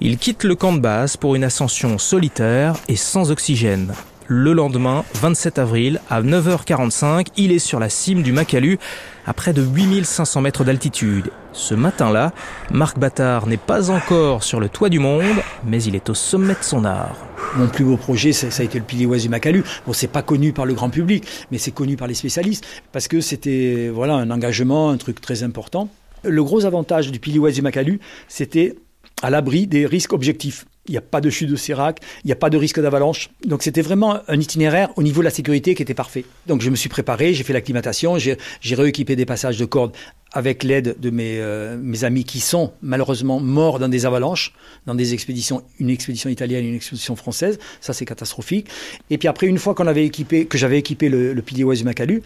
il 0.00 0.18
quitte 0.18 0.44
le 0.44 0.54
camp 0.54 0.72
de 0.72 0.80
base 0.80 1.16
pour 1.16 1.34
une 1.34 1.42
ascension 1.42 1.98
solitaire 1.98 2.76
et 2.86 2.96
sans 2.96 3.30
oxygène. 3.32 3.92
Le 4.26 4.54
lendemain, 4.54 5.04
27 5.16 5.58
avril, 5.58 6.00
à 6.08 6.22
9h45, 6.22 7.26
il 7.36 7.52
est 7.52 7.58
sur 7.58 7.78
la 7.78 7.90
cime 7.90 8.22
du 8.22 8.32
Makalu, 8.32 8.78
à 9.26 9.34
près 9.34 9.52
de 9.52 9.60
8500 9.60 10.40
mètres 10.40 10.64
d'altitude. 10.64 11.30
Ce 11.52 11.74
matin-là, 11.74 12.32
Marc 12.70 12.98
Battard 12.98 13.46
n'est 13.46 13.58
pas 13.58 13.90
encore 13.90 14.42
sur 14.42 14.60
le 14.60 14.70
toit 14.70 14.88
du 14.88 14.98
monde, 14.98 15.36
mais 15.66 15.82
il 15.82 15.94
est 15.94 16.08
au 16.08 16.14
sommet 16.14 16.54
de 16.54 16.62
son 16.62 16.86
art. 16.86 17.18
Mon 17.56 17.68
plus 17.68 17.84
beau 17.84 17.98
projet, 17.98 18.32
ça, 18.32 18.46
a 18.62 18.64
été 18.64 18.78
le 18.78 18.84
pilier 18.86 19.06
du 19.18 19.28
Makalu. 19.28 19.62
Bon, 19.86 19.92
c'est 19.92 20.08
pas 20.08 20.22
connu 20.22 20.54
par 20.54 20.64
le 20.64 20.72
grand 20.72 20.88
public, 20.88 21.26
mais 21.50 21.58
c'est 21.58 21.72
connu 21.72 21.96
par 21.96 22.08
les 22.08 22.14
spécialistes, 22.14 22.64
parce 22.92 23.08
que 23.08 23.20
c'était 23.20 23.90
voilà 23.92 24.14
un 24.14 24.30
engagement, 24.30 24.88
un 24.88 24.96
truc 24.96 25.20
très 25.20 25.42
important. 25.42 25.90
Le 26.22 26.42
gros 26.42 26.64
avantage 26.64 27.10
du 27.10 27.20
pilier 27.20 27.52
du 27.52 27.60
Makalu, 27.60 28.00
c'était 28.28 28.74
à 29.22 29.30
l'abri 29.30 29.66
des 29.66 29.86
risques 29.86 30.12
objectifs. 30.12 30.66
il 30.86 30.92
n'y 30.92 30.98
a 30.98 31.02
pas 31.02 31.20
de 31.22 31.30
chute 31.30 31.48
de 31.48 31.56
sérac, 31.56 32.00
il 32.24 32.26
n'y 32.26 32.32
a 32.32 32.36
pas 32.36 32.50
de 32.50 32.58
risque 32.58 32.80
d'avalanche. 32.80 33.30
Donc 33.46 33.62
c'était 33.62 33.80
vraiment 33.80 34.18
un 34.28 34.38
itinéraire 34.38 34.90
au 34.96 35.02
niveau 35.02 35.20
de 35.20 35.24
la 35.24 35.30
sécurité 35.30 35.74
qui 35.74 35.82
était 35.82 35.94
parfait. 35.94 36.24
Donc 36.46 36.60
je 36.60 36.68
me 36.68 36.76
suis 36.76 36.90
préparé, 36.90 37.32
j'ai 37.32 37.42
fait 37.42 37.54
l'acclimatation, 37.54 38.18
j'ai 38.18 38.36
rééquipé 38.74 39.16
des 39.16 39.24
passages 39.24 39.56
de 39.56 39.64
cordes 39.64 39.92
avec 40.32 40.64
l'aide 40.64 40.96
de 41.00 41.10
mes, 41.10 41.38
euh, 41.38 41.78
mes 41.80 42.04
amis 42.04 42.24
qui 42.24 42.40
sont 42.40 42.72
malheureusement 42.82 43.40
morts 43.40 43.78
dans 43.78 43.88
des 43.88 44.04
avalanches, 44.04 44.52
dans 44.84 44.94
des 44.94 45.14
expéditions, 45.14 45.62
une 45.78 45.90
expédition 45.90 46.28
italienne 46.28 46.66
une 46.66 46.74
expédition 46.74 47.16
française. 47.16 47.58
Ça 47.80 47.92
c'est 47.92 48.04
catastrophique. 48.04 48.68
Et 49.10 49.16
puis 49.16 49.28
après, 49.28 49.46
une 49.46 49.58
fois 49.58 49.74
qu'on 49.74 49.86
avait 49.86 50.04
équipé, 50.04 50.44
que 50.46 50.58
j'avais 50.58 50.78
équipé 50.78 51.08
le, 51.08 51.32
le 51.32 51.42
pilier 51.42 51.64
ouest 51.64 51.84
Macalu, 51.84 52.22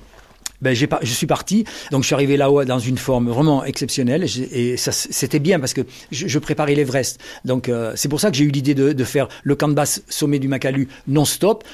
ben, 0.62 0.74
j'ai 0.74 0.86
pas, 0.86 0.98
je 1.02 1.12
suis 1.12 1.26
parti. 1.26 1.64
Donc, 1.90 2.02
je 2.02 2.06
suis 2.06 2.14
arrivé 2.14 2.36
là-haut 2.36 2.64
dans 2.64 2.78
une 2.78 2.98
forme 2.98 3.28
vraiment 3.28 3.64
exceptionnelle. 3.64 4.24
Et 4.52 4.76
ça, 4.76 4.92
c'était 4.92 5.38
bien 5.38 5.60
parce 5.60 5.74
que 5.74 5.82
je, 6.10 6.38
préparais 6.38 6.74
l'Everest. 6.74 7.20
Donc, 7.44 7.68
euh, 7.68 7.92
c'est 7.96 8.08
pour 8.08 8.20
ça 8.20 8.30
que 8.30 8.36
j'ai 8.36 8.44
eu 8.44 8.50
l'idée 8.50 8.74
de, 8.74 8.92
de, 8.92 9.04
faire 9.04 9.28
le 9.42 9.54
camp 9.56 9.68
de 9.68 9.74
base 9.74 10.02
sommet 10.08 10.38
du 10.38 10.48
Makalu 10.48 10.88
non-stop 11.06 11.64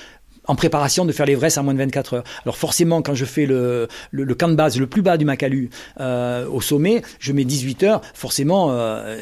en 0.47 0.55
préparation 0.55 1.05
de 1.05 1.13
faire 1.13 1.27
l'Everest 1.27 1.59
en 1.59 1.65
moins 1.65 1.75
de 1.75 1.79
24 1.79 2.15
heures. 2.15 2.25
Alors 2.45 2.57
forcément, 2.57 3.03
quand 3.03 3.15
je 3.15 3.25
fais 3.25 3.47
le, 3.47 3.89
le, 4.11 4.35
camp 4.35 4.49
de 4.49 4.55
base 4.55 4.79
le 4.79 4.87
plus 4.87 5.03
bas 5.03 5.17
du 5.17 5.25
Makalu 5.25 5.71
euh, 6.01 6.47
au 6.49 6.61
sommet, 6.61 7.03
je 7.19 7.33
mets 7.33 7.45
18 7.45 7.83
heures. 7.85 8.01
Forcément, 8.15 8.69
euh, 8.71 9.17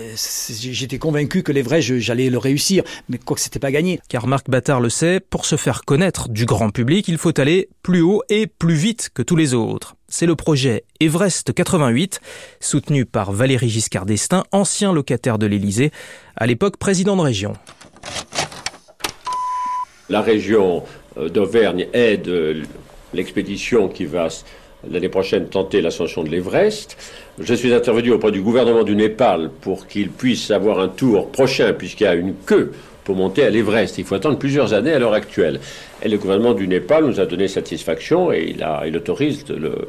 j'étais 0.61 0.99
convaincu 0.99 1.43
que 1.43 1.53
l'Everest, 1.53 1.99
j'allais 1.99 2.31
le 2.31 2.39
réussir, 2.39 2.83
mais 3.09 3.19
quoi 3.19 3.37
que 3.37 3.43
c'était 3.43 3.59
pas 3.59 3.71
gagné. 3.71 4.01
Car 4.09 4.27
Marc 4.27 4.51
Battard 4.51 4.81
le 4.81 4.91
sait, 4.91 5.21
pour 5.21 5.45
se 5.47 5.57
faire 5.57 5.83
connaître 5.85 6.29
du 6.29 6.47
grand 6.47 6.71
public, 6.71 7.09
il 7.09 7.19
faut 7.19 7.39
aller 7.41 7.69
plus 7.83 8.01
haut 8.01 8.23
et 8.29 8.47
plus 8.47 8.75
vite 8.75 9.11
que 9.15 9.23
tous 9.23 9.37
les 9.37 9.55
autres. 9.55 9.97
C'est 10.09 10.27
le 10.27 10.37
projet 10.37 10.85
Everest 11.01 11.55
88, 11.55 12.21
soutenu 12.61 13.07
par 13.07 13.33
Valéry 13.33 13.71
Giscard 13.71 14.05
d'Estaing, 14.05 14.45
ancien 14.53 14.93
locataire 14.93 15.39
de 15.39 15.47
l'Élysée, 15.47 15.91
à 16.37 16.47
l'époque 16.47 16.77
président 16.77 17.17
de 17.17 17.23
région. 17.23 17.55
La 20.11 20.21
région 20.21 20.85
d'Auvergne 21.17 21.87
aide 21.93 22.29
euh, 22.29 22.63
l'expédition 23.15 23.89
qui 23.89 24.05
va 24.05 24.29
l'année 24.91 25.09
prochaine 25.09 25.47
tenter 25.47 25.81
l'ascension 25.81 26.25
de 26.25 26.29
l'Everest. 26.29 26.97
Je 27.39 27.55
suis 27.55 27.73
intervenu 27.73 28.11
auprès 28.13 28.33
du 28.33 28.41
gouvernement 28.41 28.83
du 28.83 28.97
Népal 28.97 29.51
pour 29.61 29.87
qu'il 29.87 30.11
puisse 30.11 30.51
avoir 30.51 30.81
un 30.81 30.89
tour 30.89 31.31
prochain, 31.31 31.73
puisqu'il 31.73 32.05
y 32.05 32.09
a 32.09 32.15
une 32.15 32.35
queue 32.35 32.73
pour 33.05 33.17
monter 33.17 33.45
à 33.45 33.51
l'Everest. 33.51 33.99
Il 33.99 34.05
faut 34.05 34.15
attendre 34.15 34.39
plusieurs 34.39 34.75
années 34.75 34.93
à 34.93 34.99
l'heure 34.99 35.13
actuelle. 35.13 35.61
Et 36.03 36.09
le 36.09 36.19
gouvernement 36.19 36.55
du 36.55 36.67
Népal 36.67 37.05
nous 37.05 37.21
a 37.21 37.27
donné 37.27 37.49
satisfaction 37.49 38.33
et 38.33 38.55
il 38.87 38.97
autorise 38.97 39.45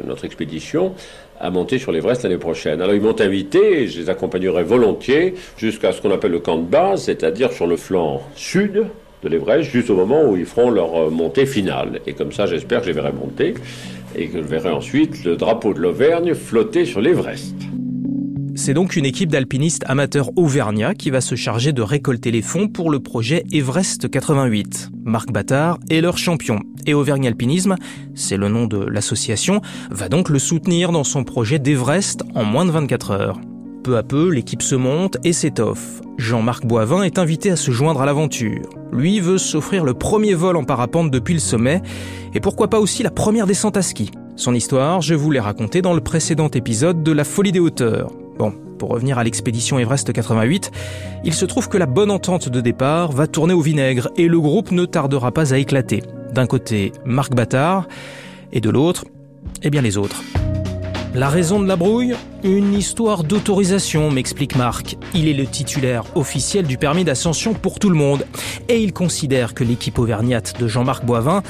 notre 0.05 0.25
expédition 0.25 0.93
à 1.39 1.49
monter 1.49 1.79
sur 1.79 1.91
l'Everest 1.91 2.23
l'année 2.23 2.37
prochaine. 2.37 2.81
Alors 2.81 2.95
ils 2.95 3.01
m'ont 3.01 3.19
invité, 3.19 3.81
et 3.81 3.87
je 3.87 3.99
les 3.99 4.09
accompagnerai 4.09 4.63
volontiers 4.63 5.33
jusqu'à 5.57 5.91
ce 5.91 6.01
qu'on 6.01 6.11
appelle 6.11 6.31
le 6.31 6.39
camp 6.39 6.57
de 6.57 6.65
base, 6.65 7.03
c'est-à-dire 7.03 7.51
sur 7.51 7.67
le 7.67 7.77
flanc 7.77 8.21
sud 8.35 8.85
de 9.23 9.29
l'Everest, 9.29 9.71
juste 9.71 9.89
au 9.89 9.95
moment 9.95 10.29
où 10.29 10.35
ils 10.35 10.45
feront 10.45 10.69
leur 10.69 10.95
euh, 10.95 11.09
montée 11.09 11.45
finale. 11.45 12.01
Et 12.07 12.13
comme 12.13 12.31
ça, 12.31 12.45
j'espère 12.45 12.79
que 12.79 12.85
je 12.85 12.91
les 12.91 12.95
verrai 12.95 13.11
monter 13.11 13.55
et 14.15 14.27
que 14.27 14.41
je 14.41 14.47
verrai 14.47 14.69
ensuite 14.69 15.23
le 15.23 15.35
drapeau 15.35 15.73
de 15.73 15.79
l'Auvergne 15.79 16.33
flotter 16.33 16.85
sur 16.85 17.01
l'Everest. 17.01 17.55
C'est 18.55 18.75
donc 18.75 18.95
une 18.95 19.05
équipe 19.05 19.31
d'alpinistes 19.31 19.83
amateurs 19.87 20.29
auvergnats 20.35 20.93
qui 20.93 21.09
va 21.09 21.21
se 21.21 21.33
charger 21.33 21.73
de 21.73 21.81
récolter 21.81 22.29
les 22.29 22.43
fonds 22.43 22.67
pour 22.67 22.91
le 22.91 22.99
projet 22.99 23.43
Everest 23.51 24.09
88. 24.09 24.91
Marc 25.03 25.31
Battard 25.31 25.79
est 25.89 26.01
leur 26.01 26.19
champion 26.19 26.59
et 26.85 26.93
Auvergne 26.93 27.27
Alpinisme, 27.27 27.75
c'est 28.13 28.37
le 28.37 28.49
nom 28.49 28.67
de 28.67 28.77
l'association, 28.77 29.61
va 29.89 30.07
donc 30.07 30.29
le 30.29 30.37
soutenir 30.37 30.91
dans 30.91 31.03
son 31.03 31.23
projet 31.23 31.57
d'Everest 31.57 32.21
en 32.35 32.43
moins 32.43 32.65
de 32.65 32.71
24 32.71 33.11
heures. 33.11 33.39
Peu 33.83 33.97
à 33.97 34.03
peu, 34.03 34.29
l'équipe 34.29 34.61
se 34.61 34.75
monte 34.75 35.17
et 35.25 35.33
s'étoffe. 35.33 35.99
Jean-Marc 36.17 36.65
Boivin 36.65 37.03
est 37.03 37.19
invité 37.19 37.51
à 37.51 37.57
se 37.57 37.71
joindre 37.71 38.01
à 38.01 38.05
l'aventure. 38.05 38.69
Lui 38.93 39.19
veut 39.19 39.37
s'offrir 39.37 39.83
le 39.83 39.93
premier 39.93 40.35
vol 40.35 40.55
en 40.55 40.63
parapente 40.63 41.11
depuis 41.11 41.33
le 41.33 41.41
sommet, 41.41 41.81
et 42.33 42.39
pourquoi 42.39 42.69
pas 42.69 42.79
aussi 42.79 43.03
la 43.03 43.11
première 43.11 43.45
descente 43.45 43.75
à 43.75 43.81
ski. 43.81 44.11
Son 44.37 44.53
histoire, 44.53 45.01
je 45.01 45.15
vous 45.15 45.31
l'ai 45.31 45.41
racontée 45.41 45.81
dans 45.81 45.93
le 45.93 45.99
précédent 45.99 46.47
épisode 46.47 47.03
de 47.03 47.11
La 47.11 47.25
folie 47.25 47.51
des 47.51 47.59
hauteurs. 47.59 48.13
Bon, 48.39 48.53
pour 48.79 48.87
revenir 48.87 49.17
à 49.17 49.23
l'expédition 49.25 49.77
Everest 49.77 50.13
88, 50.13 50.71
il 51.25 51.33
se 51.33 51.45
trouve 51.45 51.67
que 51.67 51.77
la 51.77 51.85
bonne 51.85 52.09
entente 52.09 52.47
de 52.47 52.61
départ 52.61 53.11
va 53.11 53.27
tourner 53.27 53.53
au 53.53 53.61
vinaigre 53.61 54.09
et 54.15 54.29
le 54.29 54.39
groupe 54.39 54.71
ne 54.71 54.85
tardera 54.85 55.33
pas 55.33 55.53
à 55.53 55.57
éclater. 55.57 56.03
D'un 56.31 56.47
côté, 56.47 56.93
Marc 57.03 57.35
Battard, 57.35 57.89
et 58.53 58.61
de 58.61 58.69
l'autre, 58.69 59.03
eh 59.61 59.69
bien 59.69 59.81
les 59.81 59.97
autres. 59.97 60.23
La 61.15 61.29
raison 61.29 61.59
de 61.59 61.67
la 61.67 61.75
brouille 61.75 62.15
Une 62.43 62.73
histoire 62.73 63.23
d'autorisation, 63.23 64.09
m'explique 64.09 64.55
Marc. 64.55 64.97
Il 65.13 65.27
est 65.27 65.33
le 65.33 65.45
titulaire 65.45 66.05
officiel 66.15 66.65
du 66.65 66.79
permis 66.79 67.03
d'ascension 67.03 67.53
pour 67.53 67.77
tout 67.77 67.91
le 67.91 67.95
monde. 67.95 68.25
Et 68.67 68.81
il 68.81 68.93
considère 68.93 69.53
que 69.53 69.63
l'équipe 69.63 69.99
auvergnate 69.99 70.59
de 70.59 70.67
Jean-Marc 70.67 71.05
Boivin 71.05 71.43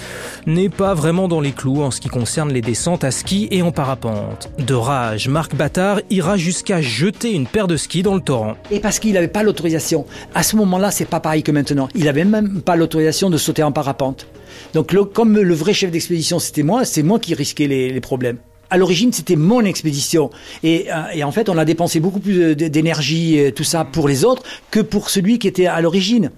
n'est 0.47 0.67
pas 0.67 0.93
vraiment 0.93 1.29
dans 1.29 1.39
les 1.39 1.53
clous 1.53 1.81
en 1.81 1.91
ce 1.91 2.01
qui 2.01 2.09
concerne 2.09 2.51
les 2.51 2.59
descentes 2.59 3.05
à 3.05 3.11
ski 3.11 3.47
et 3.51 3.61
en 3.61 3.71
parapente. 3.71 4.51
De 4.57 4.73
rage, 4.73 5.29
Marc 5.29 5.55
Battard 5.55 6.01
ira 6.09 6.35
jusqu'à 6.35 6.81
jeter 6.81 7.31
une 7.31 7.47
paire 7.47 7.67
de 7.67 7.77
skis 7.77 8.03
dans 8.03 8.15
le 8.15 8.21
torrent. 8.21 8.57
Et 8.69 8.81
parce 8.81 8.99
qu'il 8.99 9.13
n'avait 9.13 9.29
pas 9.29 9.43
l'autorisation. 9.43 10.05
À 10.35 10.43
ce 10.43 10.57
moment-là, 10.57 10.91
c'est 10.91 11.05
pas 11.05 11.21
pareil 11.21 11.41
que 11.41 11.53
maintenant. 11.53 11.87
Il 11.95 12.03
n'avait 12.03 12.25
même 12.25 12.61
pas 12.61 12.75
l'autorisation 12.75 13.29
de 13.29 13.37
sauter 13.37 13.63
en 13.63 13.71
parapente. 13.71 14.27
Donc, 14.73 14.93
comme 15.13 15.39
le 15.39 15.53
vrai 15.53 15.73
chef 15.73 15.89
d'expédition, 15.89 16.39
c'était 16.39 16.63
moi, 16.63 16.83
c'est 16.83 17.01
moi 17.01 17.17
qui 17.17 17.33
risquais 17.33 17.67
les 17.67 18.01
problèmes 18.01 18.39
à 18.73 18.77
l'origine, 18.77 19.13
c'était 19.13 19.35
mon 19.35 19.63
expédition. 19.63 20.31
Et, 20.63 20.87
euh, 20.91 21.03
et, 21.13 21.23
en 21.23 21.31
fait, 21.31 21.47
on 21.47 21.59
a 21.59 21.63
dépensé 21.63 21.99
beaucoup 21.99 22.19
plus 22.19 22.55
d'énergie, 22.55 23.39
euh, 23.39 23.51
tout 23.51 23.63
ça, 23.63 23.85
pour 23.85 24.07
les 24.07 24.25
autres, 24.25 24.41
que 24.71 24.79
pour 24.79 25.11
celui 25.11 25.37
qui 25.37 25.47
était 25.47 25.67
à 25.67 25.79
l'origine. 25.79 26.31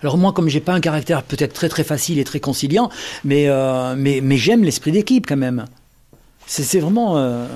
Alors 0.00 0.16
moi, 0.18 0.32
comme 0.32 0.48
j'ai 0.48 0.60
pas 0.60 0.72
un 0.72 0.78
caractère 0.78 1.24
peut-être 1.24 1.52
très 1.52 1.68
très 1.68 1.82
facile 1.82 2.20
et 2.20 2.24
très 2.24 2.38
conciliant, 2.38 2.90
mais, 3.24 3.48
euh, 3.48 3.96
mais, 3.98 4.20
mais 4.22 4.36
j'aime 4.36 4.62
l'esprit 4.62 4.92
d'équipe 4.92 5.26
quand 5.26 5.36
même. 5.36 5.64
C'est 6.46 6.78
vraiment... 6.78 7.18
Euh... 7.18 7.48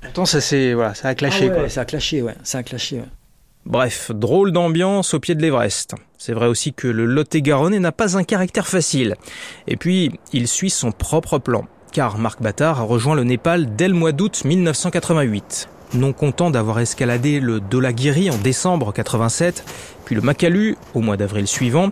Pourtant, 0.00 0.26
ça, 0.26 0.40
voilà, 0.74 0.94
ça 0.94 1.06
a 1.06 1.14
clashé. 1.14 1.48
Ah 1.48 1.54
quoi. 1.54 1.68
Ça 1.68 1.82
a 1.82 1.84
clashé, 1.84 2.22
ouais. 2.22 2.34
Ça 2.42 2.58
a 2.58 2.62
clashé, 2.64 2.96
ouais. 2.96 3.08
Bref, 3.64 4.10
drôle 4.12 4.50
d'ambiance 4.50 5.14
au 5.14 5.20
pied 5.20 5.36
de 5.36 5.42
l'Everest. 5.42 5.94
C'est 6.18 6.32
vrai 6.32 6.48
aussi 6.48 6.72
que 6.72 6.88
le 6.88 7.06
Lot-et-Garonne 7.06 7.78
n'a 7.78 7.92
pas 7.92 8.18
un 8.18 8.24
caractère 8.24 8.66
facile. 8.66 9.14
Et 9.68 9.76
puis, 9.76 10.10
il 10.32 10.48
suit 10.48 10.70
son 10.70 10.90
propre 10.90 11.38
plan 11.38 11.68
car 11.92 12.18
Marc 12.18 12.42
Battard 12.42 12.80
a 12.80 12.84
rejoint 12.84 13.14
le 13.14 13.22
Népal 13.22 13.76
dès 13.76 13.86
le 13.86 13.94
mois 13.94 14.12
d'août 14.12 14.44
1988. 14.44 15.68
Non 15.94 16.12
content 16.14 16.50
d'avoir 16.50 16.80
escaladé 16.80 17.38
le 17.38 17.60
Dolagiri 17.60 18.30
en 18.30 18.36
décembre 18.38 18.92
87, 18.92 19.64
puis 20.06 20.14
le 20.14 20.22
Makalu 20.22 20.76
au 20.94 21.00
mois 21.00 21.18
d'avril 21.18 21.46
suivant, 21.46 21.90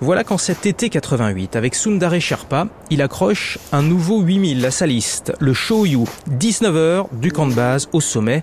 voilà 0.00 0.24
qu'en 0.24 0.36
cet 0.36 0.66
été 0.66 0.90
88, 0.90 1.54
avec 1.54 1.76
Sundare 1.76 2.20
Sherpa, 2.20 2.66
il 2.90 3.00
accroche 3.00 3.58
un 3.72 3.82
nouveau 3.82 4.20
8000 4.20 4.66
à 4.66 4.70
sa 4.72 4.86
liste, 4.86 5.32
le 5.38 5.54
Shoyu, 5.54 6.04
19 6.26 6.76
heures 6.76 7.08
du 7.12 7.30
camp 7.30 7.46
de 7.46 7.54
base 7.54 7.88
au 7.92 8.00
sommet, 8.00 8.42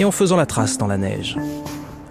et 0.00 0.04
en 0.04 0.10
faisant 0.10 0.36
la 0.36 0.46
trace 0.46 0.76
dans 0.76 0.88
la 0.88 0.98
neige. 0.98 1.36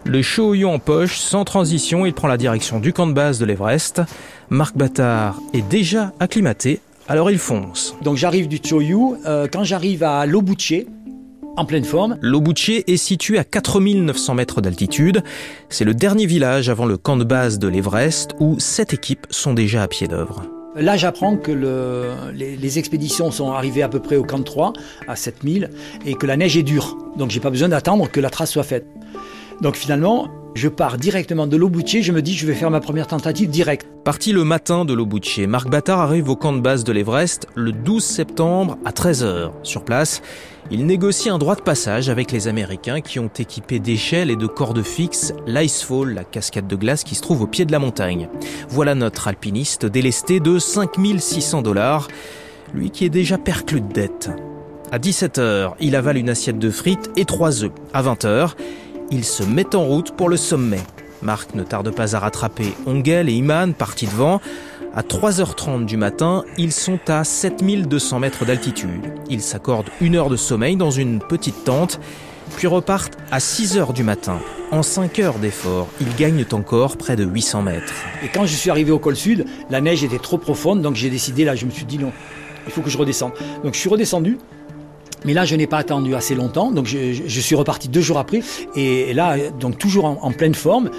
Le 0.06 0.22
Shoyu 0.22 0.66
en 0.66 0.80
poche, 0.80 1.18
sans 1.20 1.44
transition, 1.44 2.06
il 2.06 2.14
prend 2.14 2.28
la 2.28 2.38
direction 2.38 2.80
du 2.80 2.94
camp 2.94 3.08
de 3.08 3.14
base 3.14 3.40
de 3.40 3.46
l'Everest. 3.46 4.02
Marc 4.50 4.76
Battard 4.76 5.38
est 5.54 5.62
déjà 5.62 6.12
acclimaté 6.20 6.80
alors 7.12 7.30
il 7.30 7.40
fonce. 7.40 7.94
Donc 8.02 8.16
j'arrive 8.16 8.48
du 8.48 8.58
Choyu. 8.64 9.18
Euh, 9.26 9.46
quand 9.52 9.66
j'arrive 9.66 10.02
à 10.02 10.26
Lobuche, 10.26 10.86
en 11.58 11.66
pleine 11.66 11.84
forme. 11.84 12.18
Lobuche 12.22 12.70
est 12.70 12.96
situé 12.96 13.38
à 13.38 13.44
4900 13.44 14.34
mètres 14.34 14.62
d'altitude. 14.62 15.22
C'est 15.68 15.84
le 15.84 15.94
dernier 15.94 16.26
village 16.26 16.70
avant 16.70 16.86
le 16.86 16.96
camp 16.96 17.18
de 17.18 17.26
base 17.26 17.60
de 17.60 17.68
l'Everest 17.68 18.32
où 18.40 18.58
sept 18.60 18.94
équipes 18.94 19.28
sont 19.30 19.54
déjà 19.54 19.84
à 19.84 19.90
pied 19.90 20.08
d'œuvre. 20.08 20.44
Là, 20.78 20.96
j'apprends 20.96 21.36
que 21.36 21.52
le, 21.52 22.12
les, 22.34 22.56
les, 22.56 22.80
expéditions 22.80 23.30
sont 23.30 23.52
arrivées 23.52 23.84
à 23.84 23.90
peu 23.90 24.00
près 24.00 24.16
au 24.16 24.24
camp 24.24 24.42
3, 24.42 24.72
à 25.06 25.18
7000, 25.18 25.70
et 26.06 26.14
que 26.14 26.26
la 26.26 26.38
neige 26.38 26.56
est 26.56 26.64
dure. 26.64 26.98
Donc, 27.18 27.30
j'ai 27.30 27.42
pas 27.42 27.50
besoin 27.50 27.68
d'attendre 27.68 28.10
que 28.10 28.22
la 28.22 28.30
trace 28.30 28.52
soit 28.52 28.64
faite. 28.64 28.86
Donc, 29.60 29.76
finalement, 29.76 30.30
je 30.56 30.70
pars 30.70 30.98
directement 30.98 31.46
de 31.46 31.58
l'Auboutier, 31.58 32.04
je 32.04 32.14
me 32.14 32.22
dis 32.22 32.36
je 32.36 32.48
vais 32.48 32.54
faire 32.54 32.72
ma 32.72 32.80
première 32.80 33.08
tentative 33.08 33.50
directe. 33.50 33.91
Parti 34.04 34.32
le 34.32 34.44
matin 34.44 34.84
de 34.84 34.96
l'Auboutier, 34.96 35.46
Marc 35.46 35.70
Battard 35.70 36.00
arrive 36.00 36.28
au 36.28 36.36
camp 36.36 36.54
de 36.54 36.60
base 36.60 36.84
de 36.84 36.92
l'Everest 36.92 37.46
le 37.54 37.72
12 37.72 38.04
septembre 38.04 38.80
à 38.84 38.90
13h. 38.90 39.52
Sur 39.62 39.86
place, 39.86 40.24
il 40.72 40.88
négocie 40.88 41.30
un 41.30 41.38
droit 41.38 41.56
de 41.56 41.62
passage 41.62 42.10
avec 42.10 42.32
les 42.32 42.48
Américains 42.48 43.02
qui 43.02 43.20
ont 43.20 43.30
équipé 43.38 43.78
d'échelles 43.78 44.32
et 44.32 44.36
de 44.36 44.48
cordes 44.48 44.82
fixes 44.82 45.34
l'Icefall, 45.46 46.16
la 46.16 46.24
cascade 46.24 46.66
de 46.66 46.76
glace 46.76 47.04
qui 47.04 47.14
se 47.14 47.22
trouve 47.22 47.44
au 47.44 47.48
pied 47.48 47.64
de 47.64 47.72
la 47.72 47.78
montagne. 47.78 48.28
Voilà 48.70 48.96
notre 48.96 49.28
alpiniste 49.28 49.86
délesté 49.86 50.40
de 50.40 50.58
5600 50.58 51.62
dollars, 51.62 52.08
lui 52.74 52.90
qui 52.90 53.06
est 53.06 53.10
déjà 53.10 53.38
perclus 53.38 53.82
de 53.82 53.94
dettes. 53.94 54.32
À 54.92 54.98
17h, 54.98 55.74
il 55.80 55.96
avale 55.96 56.18
une 56.18 56.30
assiette 56.30 56.58
de 56.58 56.72
frites 56.72 57.12
et 57.18 57.26
trois 57.26 57.64
œufs. 57.64 57.72
À 57.94 58.02
20h, 58.02 58.54
il 59.12 59.26
se 59.26 59.44
met 59.44 59.76
en 59.76 59.84
route 59.84 60.16
pour 60.16 60.28
le 60.28 60.38
sommet. 60.38 60.82
Marc 61.22 61.56
ne 61.56 61.64
tarde 61.64 61.92
pas 61.92 62.16
à 62.16 62.20
rattraper 62.20 62.74
Ongel 62.86 63.30
et 63.30 63.34
Iman 63.34 63.74
partis 63.74 64.08
devant. 64.08 64.42
À 64.94 65.04
3h30 65.04 65.86
du 65.86 65.96
matin, 65.96 66.44
ils 66.58 66.74
sont 66.74 67.00
à 67.08 67.24
7200 67.24 68.20
mètres 68.20 68.46
d'altitude. 68.46 69.14
Ils 69.30 69.42
s'accordent 69.42 69.90
une 70.02 70.16
heure 70.16 70.30
de 70.30 70.36
sommeil 70.36 70.76
dans 70.76 70.92
une 70.92 71.20
petite 71.20 71.64
tente 71.64 72.00
puis 72.58 72.68
repartent 72.68 73.18
à 73.32 73.40
6 73.40 73.78
heures 73.78 73.94
du 73.94 74.04
matin. 74.04 74.40
En 74.72 74.84
5 74.84 75.20
heures 75.20 75.40
d'effort, 75.40 75.88
ils 76.02 76.16
gagnent 76.16 76.46
encore 76.52 76.98
près 76.98 77.16
de 77.16 77.24
800 77.24 77.62
mètres. 77.62 77.94
Et 78.24 78.28
quand 78.28 78.46
je 78.46 78.56
suis 78.56 78.70
arrivé 78.70 78.92
au 78.92 79.00
col 79.00 79.16
sud, 79.16 79.46
la 79.70 79.82
neige 79.82 80.04
était 80.04 80.20
trop 80.20 80.38
profonde, 80.38 80.82
donc 80.82 80.96
j'ai 80.96 81.10
décidé, 81.10 81.46
là, 81.46 81.56
je 81.56 81.66
me 81.66 81.72
suis 81.72 81.86
dit 81.86 81.98
non, 81.98 82.12
il 82.66 82.72
faut 82.72 82.82
que 82.82 82.90
je 82.90 82.98
redescende. 82.98 83.32
Donc 83.64 83.74
je 83.74 83.80
suis 83.80 83.90
redescendu, 83.90 84.38
mais 85.26 85.34
là, 85.34 85.46
je 85.46 85.56
n'ai 85.56 85.68
pas 85.68 85.78
attendu 85.78 86.16
assez 86.16 86.36
longtemps, 86.36 86.72
donc 86.72 86.86
je, 86.86 87.14
je, 87.14 87.42
suis 87.42 87.56
reparti 87.56 87.90
deux 87.90 88.02
jours 88.02 88.18
après, 88.18 88.42
et 88.76 89.14
là, 89.14 89.38
donc 89.60 89.78
toujours 89.78 90.06
en, 90.06 90.18
en 90.22 90.32
pleine 90.32 90.56
forme. 90.56 90.90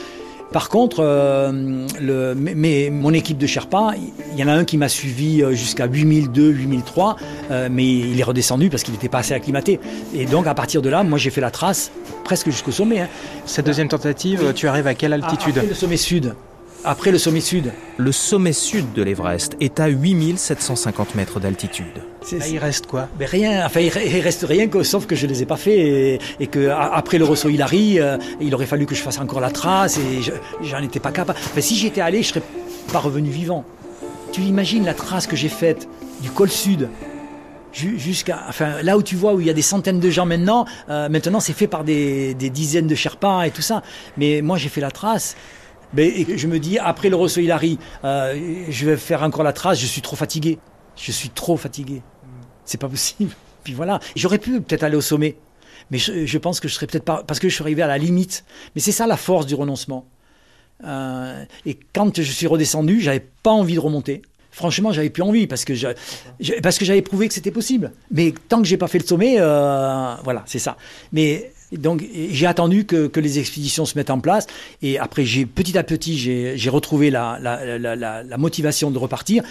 Par 0.52 0.68
contre, 0.68 1.00
euh, 1.00 1.86
le, 2.00 2.34
mais, 2.34 2.90
mon 2.90 3.12
équipe 3.14 3.38
de 3.38 3.46
Sherpa, 3.46 3.94
il 4.32 4.38
y 4.38 4.44
en 4.44 4.48
a 4.48 4.52
un 4.52 4.64
qui 4.64 4.76
m'a 4.76 4.88
suivi 4.88 5.42
euh, 5.42 5.52
jusqu'à 5.52 5.86
8002, 5.86 6.50
8003, 6.50 7.16
euh, 7.50 7.68
mais 7.70 7.86
il 7.86 8.20
est 8.20 8.22
redescendu 8.22 8.68
parce 8.68 8.82
qu'il 8.82 8.92
n'était 8.92 9.08
pas 9.08 9.18
assez 9.18 9.32
acclimaté. 9.32 9.80
Et 10.14 10.26
donc, 10.26 10.46
à 10.46 10.54
partir 10.54 10.82
de 10.82 10.90
là, 10.90 11.02
moi, 11.04 11.18
j'ai 11.18 11.30
fait 11.30 11.40
la 11.40 11.50
trace 11.50 11.90
presque 12.22 12.50
jusqu'au 12.50 12.70
sommet. 12.70 13.00
Hein. 13.00 13.08
Cette 13.46 13.66
deuxième 13.66 13.88
tentative, 13.88 14.52
tu 14.54 14.68
arrives 14.68 14.86
à 14.86 14.94
quelle 14.94 15.14
altitude? 15.14 15.56
le 15.66 15.74
sommet 15.74 15.96
sud. 15.96 16.34
Après 16.84 17.12
le 17.12 17.18
sommet 17.18 17.40
sud. 17.40 17.72
Le 17.96 18.10
sommet 18.10 18.52
sud 18.52 18.92
de 18.92 19.04
l'Everest 19.04 19.56
est 19.60 19.78
à 19.78 19.86
8750 19.88 21.14
mètres 21.14 21.38
d'altitude. 21.38 22.02
il 22.32 22.58
reste 22.58 22.86
quoi? 22.86 23.08
Ben 23.16 23.28
Rien, 23.28 23.64
enfin 23.64 23.80
il 23.80 24.20
reste 24.20 24.44
rien 24.48 24.66
que, 24.66 24.82
sauf 24.82 25.06
que 25.06 25.14
je 25.14 25.28
les 25.28 25.42
ai 25.42 25.46
pas 25.46 25.56
fait 25.56 25.78
et, 25.78 26.18
et 26.40 26.46
que 26.48 26.68
après 26.70 27.18
le 27.18 27.24
Rosso 27.24 27.48
Hilary, 27.48 28.00
euh, 28.00 28.16
il 28.40 28.52
aurait 28.54 28.66
fallu 28.66 28.86
que 28.86 28.96
je 28.96 29.02
fasse 29.02 29.20
encore 29.20 29.40
la 29.40 29.50
trace 29.50 29.96
et 29.98 30.20
j'en 30.62 30.82
étais 30.82 30.98
pas 30.98 31.12
capable. 31.12 31.38
Enfin, 31.40 31.60
si 31.60 31.76
j'étais 31.76 32.00
allé, 32.00 32.22
je 32.24 32.28
serais 32.30 32.42
pas 32.92 32.98
revenu 32.98 33.30
vivant. 33.30 33.64
Tu 34.32 34.40
imagines 34.40 34.84
la 34.84 34.94
trace 34.94 35.28
que 35.28 35.36
j'ai 35.36 35.48
faite 35.48 35.86
du 36.20 36.30
col 36.30 36.50
sud 36.50 36.88
jusqu'à 37.72 38.40
enfin 38.48 38.82
là 38.82 38.98
où 38.98 39.02
tu 39.02 39.16
vois 39.16 39.32
où 39.32 39.40
il 39.40 39.46
y 39.46 39.50
a 39.50 39.54
des 39.54 39.62
centaines 39.62 39.98
de 39.98 40.10
gens 40.10 40.26
maintenant 40.26 40.66
euh, 40.90 41.08
maintenant 41.08 41.40
c'est 41.40 41.54
fait 41.54 41.66
par 41.66 41.84
des, 41.84 42.34
des 42.34 42.50
dizaines 42.50 42.86
de 42.86 42.94
Sherpas 42.94 43.44
et 43.44 43.50
tout 43.50 43.62
ça 43.62 43.82
mais 44.18 44.42
moi 44.42 44.58
j'ai 44.58 44.68
fait 44.68 44.82
la 44.82 44.90
trace 44.90 45.36
et 45.96 46.38
je 46.38 46.46
me 46.46 46.58
dis, 46.58 46.78
après 46.78 47.08
le 47.10 47.16
Rosso 47.16 47.40
Hilary, 47.40 47.78
euh, 48.04 48.64
je 48.68 48.86
vais 48.86 48.96
faire 48.96 49.22
encore 49.22 49.42
la 49.44 49.52
trace, 49.52 49.78
je 49.78 49.86
suis 49.86 50.02
trop 50.02 50.16
fatigué. 50.16 50.58
Je 50.96 51.12
suis 51.12 51.30
trop 51.30 51.56
fatigué. 51.56 52.02
C'est 52.64 52.80
pas 52.80 52.88
possible. 52.88 53.32
Puis 53.64 53.74
voilà. 53.74 54.00
J'aurais 54.16 54.38
pu 54.38 54.60
peut-être 54.60 54.82
aller 54.82 54.96
au 54.96 55.02
sommet. 55.02 55.36
Mais 55.90 55.98
je, 55.98 56.38
pense 56.38 56.60
que 56.60 56.68
je 56.68 56.74
serais 56.74 56.86
peut-être 56.86 57.04
pas. 57.04 57.22
Parce 57.26 57.40
que 57.40 57.48
je 57.48 57.54
suis 57.54 57.62
arrivé 57.62 57.82
à 57.82 57.86
la 57.86 57.98
limite. 57.98 58.44
Mais 58.74 58.80
c'est 58.80 58.92
ça 58.92 59.06
la 59.06 59.16
force 59.16 59.46
du 59.46 59.54
renoncement. 59.54 60.06
Euh, 60.84 61.44
et 61.66 61.78
quand 61.92 62.20
je 62.20 62.32
suis 62.32 62.46
redescendu, 62.46 63.00
j'avais 63.00 63.24
pas 63.42 63.50
envie 63.50 63.74
de 63.74 63.80
remonter. 63.80 64.22
Franchement, 64.50 64.92
j'avais 64.92 65.10
plus 65.10 65.22
envie 65.22 65.46
parce 65.46 65.64
que 65.64 65.72
parce 66.60 66.78
que 66.78 66.84
j'avais 66.84 67.02
prouvé 67.02 67.28
que 67.28 67.34
c'était 67.34 67.50
possible. 67.50 67.92
Mais 68.10 68.34
tant 68.48 68.60
que 68.60 68.68
j'ai 68.68 68.76
pas 68.76 68.88
fait 68.88 68.98
le 68.98 69.06
sommet, 69.06 69.36
euh, 69.38 70.14
voilà, 70.24 70.42
c'est 70.46 70.58
ça. 70.58 70.76
Mais 71.12 71.52
donc 71.76 72.04
j'ai 72.30 72.46
attendu 72.46 72.84
que, 72.84 73.06
que, 73.06 73.20
les 73.20 73.38
expéditions 73.38 73.84
se 73.84 73.96
mettent 73.96 74.10
en 74.10 74.20
place 74.20 74.46
et 74.82 74.98
après 74.98 75.24
j'ai 75.24 75.46
petit 75.46 75.78
à 75.78 75.82
petit 75.82 76.16
j'ai 76.18 76.70
retrouvé 76.70 77.10
la, 77.10 77.38
la, 77.40 77.78
la, 77.78 78.22
la, 78.22 78.38
motivation 78.38 78.90
de 78.90 78.98
repartir. 78.98 79.42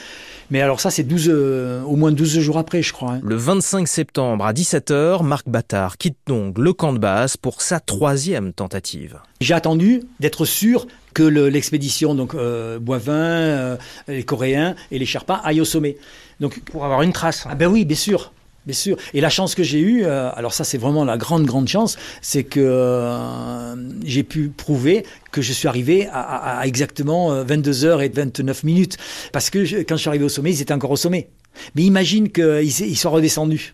Mais 0.50 0.62
alors 0.62 0.80
ça 0.82 0.92
c'est 0.92 1.04
12 1.04 1.30
euh, 1.30 1.82
au 1.84 1.96
moins 1.96 2.12
12 2.12 2.40
jours 2.40 2.58
après 2.58 2.82
je 2.82 2.92
crois. 2.94 3.13
Hein. 3.13 3.22
Le 3.24 3.36
25 3.36 3.88
septembre 3.88 4.46
à 4.46 4.54
17h, 4.54 5.24
Marc 5.24 5.48
Battard 5.48 5.98
quitte 5.98 6.18
donc 6.28 6.58
le 6.58 6.74
camp 6.74 6.94
de 6.94 7.00
base 7.00 7.38
pour 7.38 7.62
sa 7.62 7.80
troisième 7.80 8.54
tentative. 8.54 9.20
J'ai 9.40 9.54
attendu 9.54 10.04
d'être 10.20 10.46
sûr 10.46 10.88
que 11.13 11.24
l'expédition 11.24 12.16
donc 12.16 12.36
euh, 12.36 12.80
Boivin, 12.80 13.13
euh, 13.13 13.78
les 14.08 14.24
Coréens 14.24 14.75
et 14.92 15.00
les 15.00 15.06
Sherpas 15.06 15.42
aillent 15.44 15.62
au 15.62 15.66
sommet. 15.66 15.98
Donc 16.40 16.60
pour 16.62 16.84
avoir 16.86 17.01
une 17.01 17.13
trace. 17.13 17.46
Ah 17.50 17.56
ben 17.56 17.68
oui, 17.68 17.86
bien 17.86 17.98
sûr. 17.98 18.32
Bien 18.65 18.75
sûr. 18.75 18.98
Et 19.15 19.22
la 19.22 19.30
chance 19.30 19.56
que 19.56 19.63
j'ai 19.63 19.80
eue, 19.80 20.06
euh, 20.06 20.30
alors 20.36 20.53
ça 20.53 20.63
c'est 20.63 20.77
vraiment 20.77 21.03
la 21.03 21.18
grande 21.18 21.46
grande 21.46 21.68
chance, 21.68 21.98
c'est 22.22 22.44
que 22.44 22.60
euh, 22.60 23.75
j'ai 24.03 24.22
pu 24.22 24.50
prouver 24.50 25.03
que 25.32 25.41
je 25.41 25.51
suis 25.51 25.68
arrivé 25.68 26.08
à, 26.12 26.62
exactement 26.65 27.44
22 27.44 27.86
euh, 27.86 27.98
h 27.98 28.06
et 28.06 28.10
29 28.10 28.63
minutes. 28.63 28.98
Parce 29.32 29.50
que 29.50 29.82
quand 29.82 29.96
je 29.96 30.01
suis 30.01 30.10
arrivé 30.10 30.25
au 30.25 30.30
sommet, 30.30 30.51
ils 30.51 30.62
étaient 30.62 30.74
encore 30.74 30.91
au 30.91 30.96
sommet. 30.96 31.30
Mais 31.75 31.82
imagine 31.84 32.30
qu'ils 32.30 32.62
ils 32.62 32.98
soient 32.98 33.12
redescendus 33.12 33.74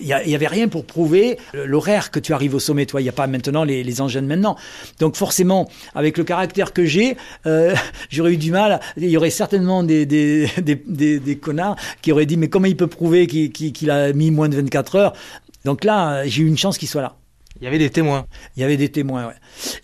il 0.00 0.06
n'y 0.06 0.34
avait 0.34 0.46
rien 0.46 0.68
pour 0.68 0.84
prouver 0.84 1.38
l'horaire 1.52 2.10
que 2.10 2.20
tu 2.20 2.32
arrives 2.32 2.54
au 2.54 2.58
sommet. 2.58 2.86
Toi, 2.86 3.00
il 3.00 3.04
n'y 3.04 3.10
a 3.10 3.12
pas 3.12 3.26
maintenant 3.26 3.64
les, 3.64 4.00
engins 4.00 4.20
maintenant. 4.20 4.56
Donc 5.00 5.16
forcément, 5.16 5.68
avec 5.94 6.18
le 6.18 6.24
caractère 6.24 6.72
que 6.72 6.84
j'ai, 6.84 7.16
euh, 7.46 7.74
j'aurais 8.10 8.34
eu 8.34 8.36
du 8.36 8.50
mal. 8.50 8.80
Il 8.96 9.08
y 9.08 9.16
aurait 9.16 9.30
certainement 9.30 9.82
des, 9.82 10.06
des, 10.06 10.48
des, 10.62 11.18
des, 11.18 11.36
connards 11.36 11.76
qui 12.02 12.12
auraient 12.12 12.26
dit 12.26 12.36
mais 12.36 12.48
comment 12.48 12.66
il 12.66 12.76
peut 12.76 12.86
prouver 12.86 13.26
qu'il 13.26 13.90
a 13.90 14.12
mis 14.12 14.30
moins 14.30 14.48
de 14.48 14.56
24 14.56 14.96
heures? 14.96 15.12
Donc 15.64 15.84
là, 15.84 16.26
j'ai 16.26 16.42
eu 16.42 16.46
une 16.46 16.58
chance 16.58 16.78
qu'il 16.78 16.88
soit 16.88 17.02
là. 17.02 17.16
Il 17.60 17.64
y 17.64 17.66
avait 17.66 17.78
des 17.78 17.90
témoins. 17.90 18.26
Il 18.56 18.60
y 18.60 18.64
avait 18.64 18.76
des 18.76 18.88
témoins, 18.88 19.26
ouais. 19.26 19.34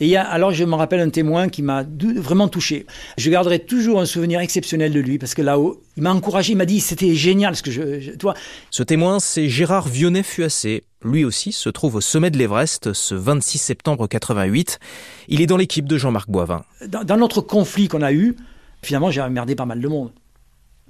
Et 0.00 0.06
il 0.06 0.08
y 0.08 0.16
a, 0.16 0.22
alors 0.22 0.52
je 0.52 0.64
me 0.64 0.74
rappelle 0.74 1.00
un 1.00 1.10
témoin 1.10 1.48
qui 1.48 1.62
m'a 1.62 1.84
vraiment 2.16 2.48
touché. 2.48 2.86
Je 3.18 3.30
garderai 3.30 3.58
toujours 3.58 4.00
un 4.00 4.06
souvenir 4.06 4.40
exceptionnel 4.40 4.92
de 4.92 5.00
lui 5.00 5.18
parce 5.18 5.34
que 5.34 5.42
là-haut, 5.42 5.82
il 5.96 6.02
m'a 6.02 6.12
encouragé, 6.12 6.52
il 6.52 6.56
m'a 6.56 6.66
dit 6.66 6.80
c'était 6.80 7.14
génial 7.14 7.56
ce 7.56 7.62
que 7.62 7.70
je, 7.70 8.16
toi. 8.16 8.34
Ce 8.70 8.82
témoin, 8.82 9.18
c'est 9.18 9.48
Gérard 9.48 9.88
Vionnet-Fuassé. 9.88 10.84
Lui 11.02 11.24
aussi 11.24 11.52
se 11.52 11.68
trouve 11.68 11.96
au 11.96 12.00
sommet 12.00 12.30
de 12.30 12.38
l'Everest 12.38 12.92
ce 12.92 13.14
26 13.14 13.58
septembre 13.58 14.06
88. 14.06 14.78
Il 15.28 15.40
est 15.40 15.46
dans 15.46 15.56
l'équipe 15.56 15.86
de 15.86 15.98
Jean-Marc 15.98 16.30
Boivin. 16.30 16.64
Dans, 16.86 17.04
dans 17.04 17.16
notre 17.16 17.40
conflit 17.40 17.88
qu'on 17.88 18.02
a 18.02 18.12
eu, 18.12 18.36
finalement, 18.82 19.10
j'ai 19.10 19.20
emmerdé 19.20 19.54
pas 19.54 19.66
mal 19.66 19.80
de 19.80 19.88
monde. 19.88 20.12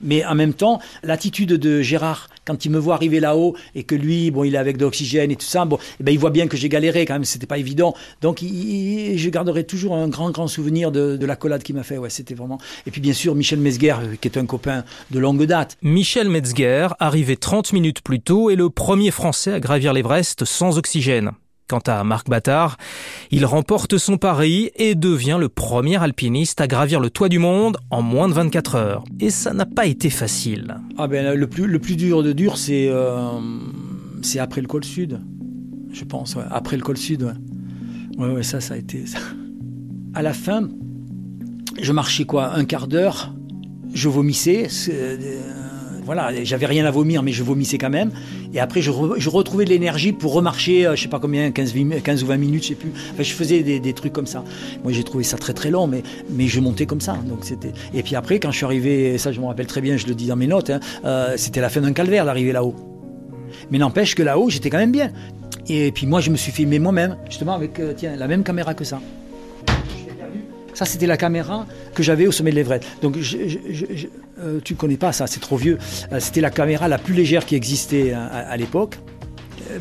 Mais 0.03 0.25
en 0.25 0.35
même 0.35 0.55
temps, 0.55 0.81
l'attitude 1.03 1.53
de 1.55 1.83
Gérard, 1.83 2.29
quand 2.45 2.65
il 2.65 2.71
me 2.71 2.79
voit 2.79 2.95
arriver 2.95 3.21
là-haut 3.21 3.57
et 3.75 3.85
que 3.85 3.95
lui, 3.95 4.31
bon, 4.31 4.45
il 4.45 4.55
est 4.55 4.59
avec 4.59 4.77
de 4.77 4.85
l'oxygène 4.85 5.31
et 5.31 5.37
tout 5.37 5.47
ça, 5.47 5.65
bon, 5.65 5.79
eh 6.01 6.03
ben, 6.03 6.13
il 6.13 6.19
voit 6.19 6.31
bien 6.31 6.47
que 6.47 6.57
j'ai 6.57 6.69
galéré 6.69 7.07
quand 7.07 7.15
même, 7.15 7.25
c'était 7.25 7.47
pas 7.47 7.59
évident. 7.59 7.95
Donc, 8.21 8.41
je 8.41 9.29
garderai 9.29 9.65
toujours 9.65 9.95
un 9.95 10.09
grand, 10.09 10.31
grand 10.31 10.49
souvenir 10.49 10.93
de, 10.93 11.17
de 11.17 11.27
l'accolade 11.27 11.63
qu'il 11.63 11.75
m'a 11.75 11.83
fait. 11.83 11.99
Ouais, 11.99 12.11
c'était 12.11 12.35
vraiment. 12.35 12.59
Et 12.87 12.91
puis, 12.91 13.01
bien 13.01 13.13
sûr, 13.13 13.35
Michel 13.35 13.61
Metzger, 13.61 13.97
euh, 14.01 14.17
qui 14.21 14.29
est 14.29 14.37
un 14.37 14.47
copain 14.47 14.85
de 15.11 15.19
longue 15.19 15.45
date. 15.45 15.77
Michel 15.83 16.29
Metzger, 16.29 16.89
arrivé 16.99 17.37
30 17.37 17.73
minutes 17.73 18.03
plus 18.03 18.21
tôt, 18.21 18.51
est 18.51 18.57
le 18.57 18.71
premier 18.71 19.11
Français 19.11 19.53
à 19.53 19.61
gravir 19.61 19.93
l'Everest 19.93 20.45
sans 20.45 20.79
oxygène. 20.79 21.33
Quant 21.67 21.83
à 21.87 22.05
Marc 22.05 22.29
Battard, 22.29 22.77
il 23.31 23.47
remporte 23.47 23.97
son 23.97 24.19
pari 24.19 24.71
et 24.77 24.95
devient 24.95 25.39
le 25.41 25.49
premier 25.49 26.03
alpiniste 26.03 26.61
à 26.61 26.67
gravir 26.67 27.01
le 27.01 27.09
toit 27.09 27.31
du 27.31 27.39
monde 27.39 27.79
en 27.91 28.03
moins 28.03 28.29
de 28.29 28.35
24 28.35 28.75
heures. 28.75 29.05
Et 29.19 29.31
ça 29.31 29.55
n'a 29.55 29.65
pas 29.65 29.87
été 29.87 30.11
facile. 30.11 30.77
Ah 30.99 31.09
ben, 31.09 31.35
le, 31.35 31.49
plus, 31.49 31.97
dur 31.97 32.23
de 32.23 32.33
dur, 32.33 32.59
c'est 32.59 32.89
euh, 32.89 33.41
c'est 34.21 34.41
après 34.41 34.61
le 34.61 34.67
col 34.67 34.85
sud, 34.85 35.21
je 35.91 36.05
pense. 36.05 36.37
Après 36.51 36.77
le 36.77 36.83
col 36.83 36.99
sud, 36.99 37.23
ouais. 38.19 38.27
ouais, 38.27 38.43
ça, 38.43 38.61
ça 38.61 38.75
a 38.75 38.77
été... 38.77 39.07
Ça. 39.07 39.19
À 40.13 40.21
la 40.21 40.35
fin, 40.35 40.69
je 41.81 41.93
marchais 41.93 42.25
quoi 42.25 42.55
Un 42.55 42.67
quart 42.67 42.89
d'heure, 42.89 43.35
je 43.93 44.09
vomissais. 44.09 44.69
Voilà, 46.05 46.31
j'avais 46.45 46.67
rien 46.67 46.85
à 46.85 46.91
vomir, 46.91 47.23
mais 47.23 47.33
je 47.33 47.43
vomissais 47.43 47.79
quand 47.79 47.91
même. 47.91 48.11
Et 48.53 48.61
après, 48.61 48.83
je, 48.83 48.91
retrouvais 48.91 49.65
de 49.65 49.71
l'énergie 49.71 50.13
pour 50.13 50.33
remarcher, 50.33 50.87
euh, 50.87 50.97
je 50.97 51.03
sais 51.03 51.09
pas 51.09 51.19
combien, 51.19 51.51
15, 51.51 51.75
15, 52.03 52.23
ou 52.23 52.27
20 52.27 52.37
minutes, 52.37 52.63
je 52.63 52.69
sais 52.69 52.75
plus. 52.75 52.93
Je 53.19 53.33
faisais 53.33 53.63
des, 53.63 53.93
trucs 53.93 54.13
comme 54.13 54.27
ça. 54.27 54.45
Moi, 54.83 54.93
j'ai 54.93 55.05
trouvé 55.05 55.25
ça 55.25 55.37
très 55.37 55.53
très 55.53 55.71
long, 55.71 55.87
mais, 55.87 56.03
je 56.47 56.61
montais 56.61 56.87
comme 56.87 57.01
ça. 57.01 57.17
Donc. 57.27 57.41
Et 57.95 58.03
puis 58.03 58.17
après, 58.17 58.39
quand 58.39 58.51
je 58.51 58.57
suis 58.57 58.67
arrivé, 58.67 59.19
ça 59.19 59.33
je 59.33 59.41
me 59.41 59.47
rappelle 59.47 59.67
très 59.67 59.81
bien, 59.81 59.97
je 59.97 60.07
le 60.07 60.15
dis 60.15 60.27
dans 60.27 60.37
mes 60.37 60.47
notes, 60.47 60.71
hein, 60.71 60.81
euh, 61.05 61.35
c'était 61.37 61.61
la 61.61 61.69
fin 61.69 61.81
d'un 61.81 61.93
calvaire 61.93 62.25
d'arriver 62.25 62.53
là-haut. 62.53 62.75
Mais 63.71 63.79
n'empêche 63.79 64.15
que 64.15 64.23
là-haut, 64.23 64.51
j'étais 64.51 64.71
quand 64.71 64.79
même 64.79 64.93
bien. 64.93 65.11
Et 65.69 65.93
puis 65.93 66.07
moi, 66.07 66.21
je 66.21 66.31
me 66.31 66.37
suis 66.37 66.53
filmé 66.53 66.79
moi-même, 66.79 67.17
justement 67.29 67.55
avec 67.55 67.81
euh, 67.81 67.95
la 68.03 68.29
même 68.29 68.43
caméra 68.45 68.75
que 68.75 68.85
ça. 68.85 69.01
Ça, 70.75 70.85
c'était 70.85 71.07
la 71.07 71.17
caméra 71.17 71.67
que 71.95 72.03
j'avais 72.03 72.27
au 72.27 72.33
sommet 72.33 72.51
de 72.51 72.57
l'Everest. 72.57 72.85
Donc, 73.01 73.17
euh, 73.17 74.61
tu 74.65 74.73
ne 74.75 74.79
connais 74.79 74.97
pas 74.97 75.13
ça, 75.13 75.27
c'est 75.27 75.41
trop 75.41 75.57
vieux. 75.57 75.79
Euh, 76.13 76.19
c'était 76.21 76.41
la 76.41 76.51
caméra 76.51 76.89
la 76.89 76.99
plus 76.99 77.15
légère 77.15 77.47
qui 77.47 77.55
existait 77.55 78.13
euh, 78.13 78.17
à, 78.17 78.57
l'époque. 78.57 78.99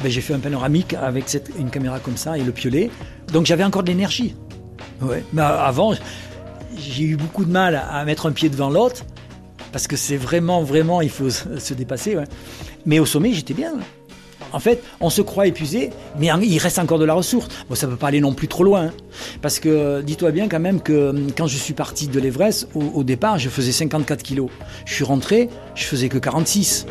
Ben, 0.02 0.10
j'ai 0.10 0.22
fait 0.22 0.34
un 0.34 0.40
panoramique 0.40 0.94
avec 0.94 1.26
une 1.58 1.70
caméra 1.70 2.00
comme 2.00 2.16
ça 2.16 2.38
et 2.38 2.44
le 2.44 2.52
piolet. 2.52 2.92
Donc, 3.32 3.48
j'avais 3.48 3.64
encore 3.64 3.84
de 3.84 3.90
l'énergie. 3.90 4.36
Mais 5.34 5.42
avant, 5.42 5.94
j'ai 6.78 7.04
eu 7.04 7.18
beaucoup 7.18 7.44
de 7.44 7.52
mal 7.52 7.82
à 7.92 8.06
mettre 8.06 8.28
un 8.28 8.32
pied 8.32 8.48
devant 8.48 8.70
l'autre 8.70 9.04
parce 9.74 9.88
que 9.88 9.98
c'est 9.98 10.16
vraiment, 10.16 10.64
vraiment, 10.64 11.02
il 11.02 11.10
faut 11.10 11.30
se 11.30 11.74
dépasser. 11.74 12.16
Mais 12.86 13.00
au 13.00 13.06
sommet, 13.06 13.34
j'étais 13.34 13.54
bien. 13.54 13.74
En 14.54 14.60
fait, 14.60 14.84
on 15.02 15.10
se 15.10 15.22
croit 15.22 15.48
épuisé, 15.48 15.90
mais 16.20 16.30
il 16.44 16.58
reste 16.60 16.80
encore 16.80 17.00
de 17.00 17.06
la 17.06 17.14
ressource. 17.14 17.48
Bon, 17.70 17.76
ça 17.76 17.88
ne 17.88 17.92
peut 17.92 17.98
pas 17.98 18.08
aller 18.08 18.22
non 18.22 18.34
plus 18.34 18.48
trop 18.48 18.64
loin. 18.64 18.74
Hein. 18.84 18.92
parce 19.42 19.60
que 19.60 20.02
dis-toi 20.02 20.32
bien 20.32 20.48
quand 20.50 20.60
même 20.60 20.82
que 20.82 21.10
hum, 21.10 21.28
quand 21.36 21.48
je 21.48 21.58
suis 21.58 21.74
parti 21.74 22.08
de 22.08 22.20
l'Everest, 22.20 22.68
au, 22.74 23.04
départ, 23.04 23.38
je 23.38 23.50
faisais 23.50 23.72
54 23.72 24.24
kilos. 24.24 24.50
Je 24.86 24.94
suis 24.94 25.04
rentré, 25.04 25.50
je 25.76 25.86
faisais 25.86 26.10
que 26.10 26.18
46. 26.18 26.86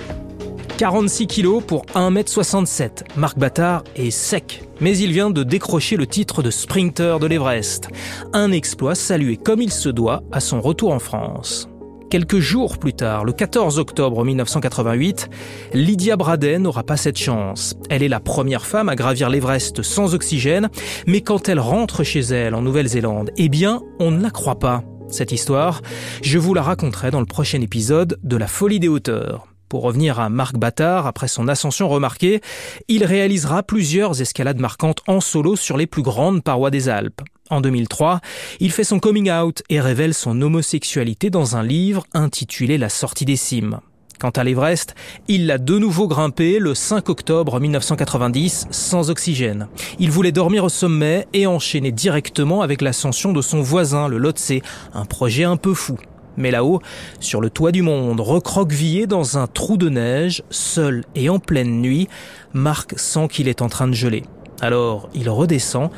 46 0.79 1.27
kilos 1.27 1.63
pour 1.65 1.85
1m67. 1.95 3.05
Marc 3.17 3.39
Battard 3.39 3.85
est 3.97 4.11
sec, 4.11 4.65
mais 4.81 4.97
il 4.97 5.13
vient 5.13 5.31
de 5.31 5.43
décrocher 5.43 5.97
le 5.97 6.07
titre 6.07 6.43
de 6.43 6.51
sprinter 6.51 7.19
de 7.19 7.27
l'Everest. 7.27 7.89
Un 8.33 8.53
exploit 8.53 8.95
salué 8.95 9.37
comme 9.37 9.63
il 9.63 9.73
se 9.73 9.89
doit 9.89 10.23
à 10.33 10.41
son 10.41 10.61
retour 10.61 10.93
en 10.93 10.99
France. 10.99 11.69
Quelques 12.13 12.41
jours 12.41 12.77
plus 12.77 12.93
tard, 12.93 13.25
le 13.25 13.33
14 13.33 13.79
octobre 13.79 14.23
1988, 14.23 15.31
Lydia 15.73 16.15
Bradet 16.15 16.59
n'aura 16.59 16.83
pas 16.83 16.99
cette 16.99 17.17
chance. 17.17 17.75
Elle 17.89 18.03
est 18.03 18.09
la 18.09 18.21
première 18.21 18.67
femme 18.67 18.91
à 18.91 18.97
gravir 18.97 19.31
l'Everest 19.31 19.81
sans 19.81 20.15
oxygène, 20.15 20.69
mais 21.07 21.23
quand 21.23 21.49
elle 21.49 21.59
rentre 21.59 22.05
chez 22.05 22.21
elle 22.21 22.55
en 22.55 22.61
Nouvelle-Zélande, 22.61 23.31
eh 23.39 23.49
bien, 23.49 23.81
on 23.99 24.11
ne 24.11 24.21
la 24.21 24.29
croit 24.29 24.59
pas. 24.59 24.85
Cette 25.09 25.33
histoire, 25.33 25.81
je 26.21 26.39
vous 26.39 26.53
la 26.53 26.61
raconterai 26.61 27.11
dans 27.11 27.21
le 27.21 27.25
prochain 27.25 27.63
épisode 27.63 28.19
de 28.23 28.37
La 28.37 28.47
folie 28.47 28.79
des 28.79 28.89
hauteurs. 28.89 29.47
Pour 29.71 29.81
revenir 29.81 30.21
à 30.21 30.29
Marc 30.29 30.59
Battard, 30.59 31.07
après 31.07 31.29
son 31.29 31.49
ascension 31.49 31.89
remarquée, 31.89 32.43
il 32.89 33.07
réalisera 33.07 33.63
plusieurs 33.63 34.21
escalades 34.21 34.61
marquantes 34.61 35.01
en 35.07 35.23
solo 35.23 35.57
sur 35.57 35.79
les 35.79 35.87
plus 35.87 36.03
grandes 36.03 36.45
parois 36.45 36.71
des 36.71 36.91
Alpes. 36.91 37.23
En 37.53 37.61
2003, 37.61 38.23
il 38.61 38.73
fait 38.73 38.83
son 38.83 38.99
coming 38.99 39.31
out 39.31 39.63
et 39.69 39.79
révèle 39.79 40.15
son 40.15 40.41
homosexualité 40.41 41.29
dans 41.29 41.55
un 41.55 41.63
livre 41.63 42.07
intitulé 42.15 42.79
La 42.79 42.89
sortie 42.89 43.27
des 43.27 43.37
cimes. 43.37 43.81
Quant 44.19 44.31
à 44.31 44.43
l'Everest, 44.43 44.95
il 45.29 45.47
l'a 45.47 45.59
de 45.59 45.77
nouveau 45.77 46.09
grimpé 46.09 46.59
le 46.59 46.75
5 46.75 47.11
octobre 47.11 47.61
1990 47.61 48.69
sans 48.71 49.11
oxygène. 49.11 49.69
Il 49.99 50.11
voulait 50.11 50.33
dormir 50.33 50.65
au 50.65 50.71
sommet 50.71 51.27
et 51.35 51.47
enchaîner 51.47 51.93
directement 51.93 52.63
avec 52.63 52.81
l'ascension 52.81 53.35
de 53.35 53.43
son 53.43 53.61
voisin, 53.61 54.09
le 54.09 54.17
Lhotse, 54.17 54.55
un 54.95 55.05
projet 55.05 55.45
un 55.45 55.59
peu 55.59 55.75
fou. 55.75 55.99
Mais 56.39 56.53
là-haut, 56.53 56.81
sur 57.21 57.43
le 57.43 57.51
toit 57.51 57.71
du 57.71 57.83
monde, 57.83 58.21
recroquevillé 58.21 59.07
dans 59.07 59.37
un 59.37 59.47
trou 59.47 59.77
de 59.77 59.91
neige, 59.91 60.43
seul 60.49 61.05
et 61.15 61.29
en 61.29 61.39
pleine 61.39 61.83
nuit, 61.83 62.09
Marc 62.55 62.99
sent 62.99 63.29
qu'il 63.29 63.47
est 63.47 63.61
en 63.61 63.69
train 63.69 63.89
de 63.89 63.93
geler. 63.93 64.23
Alors 64.63 65.11
il 65.13 65.29
redescend 65.29 65.91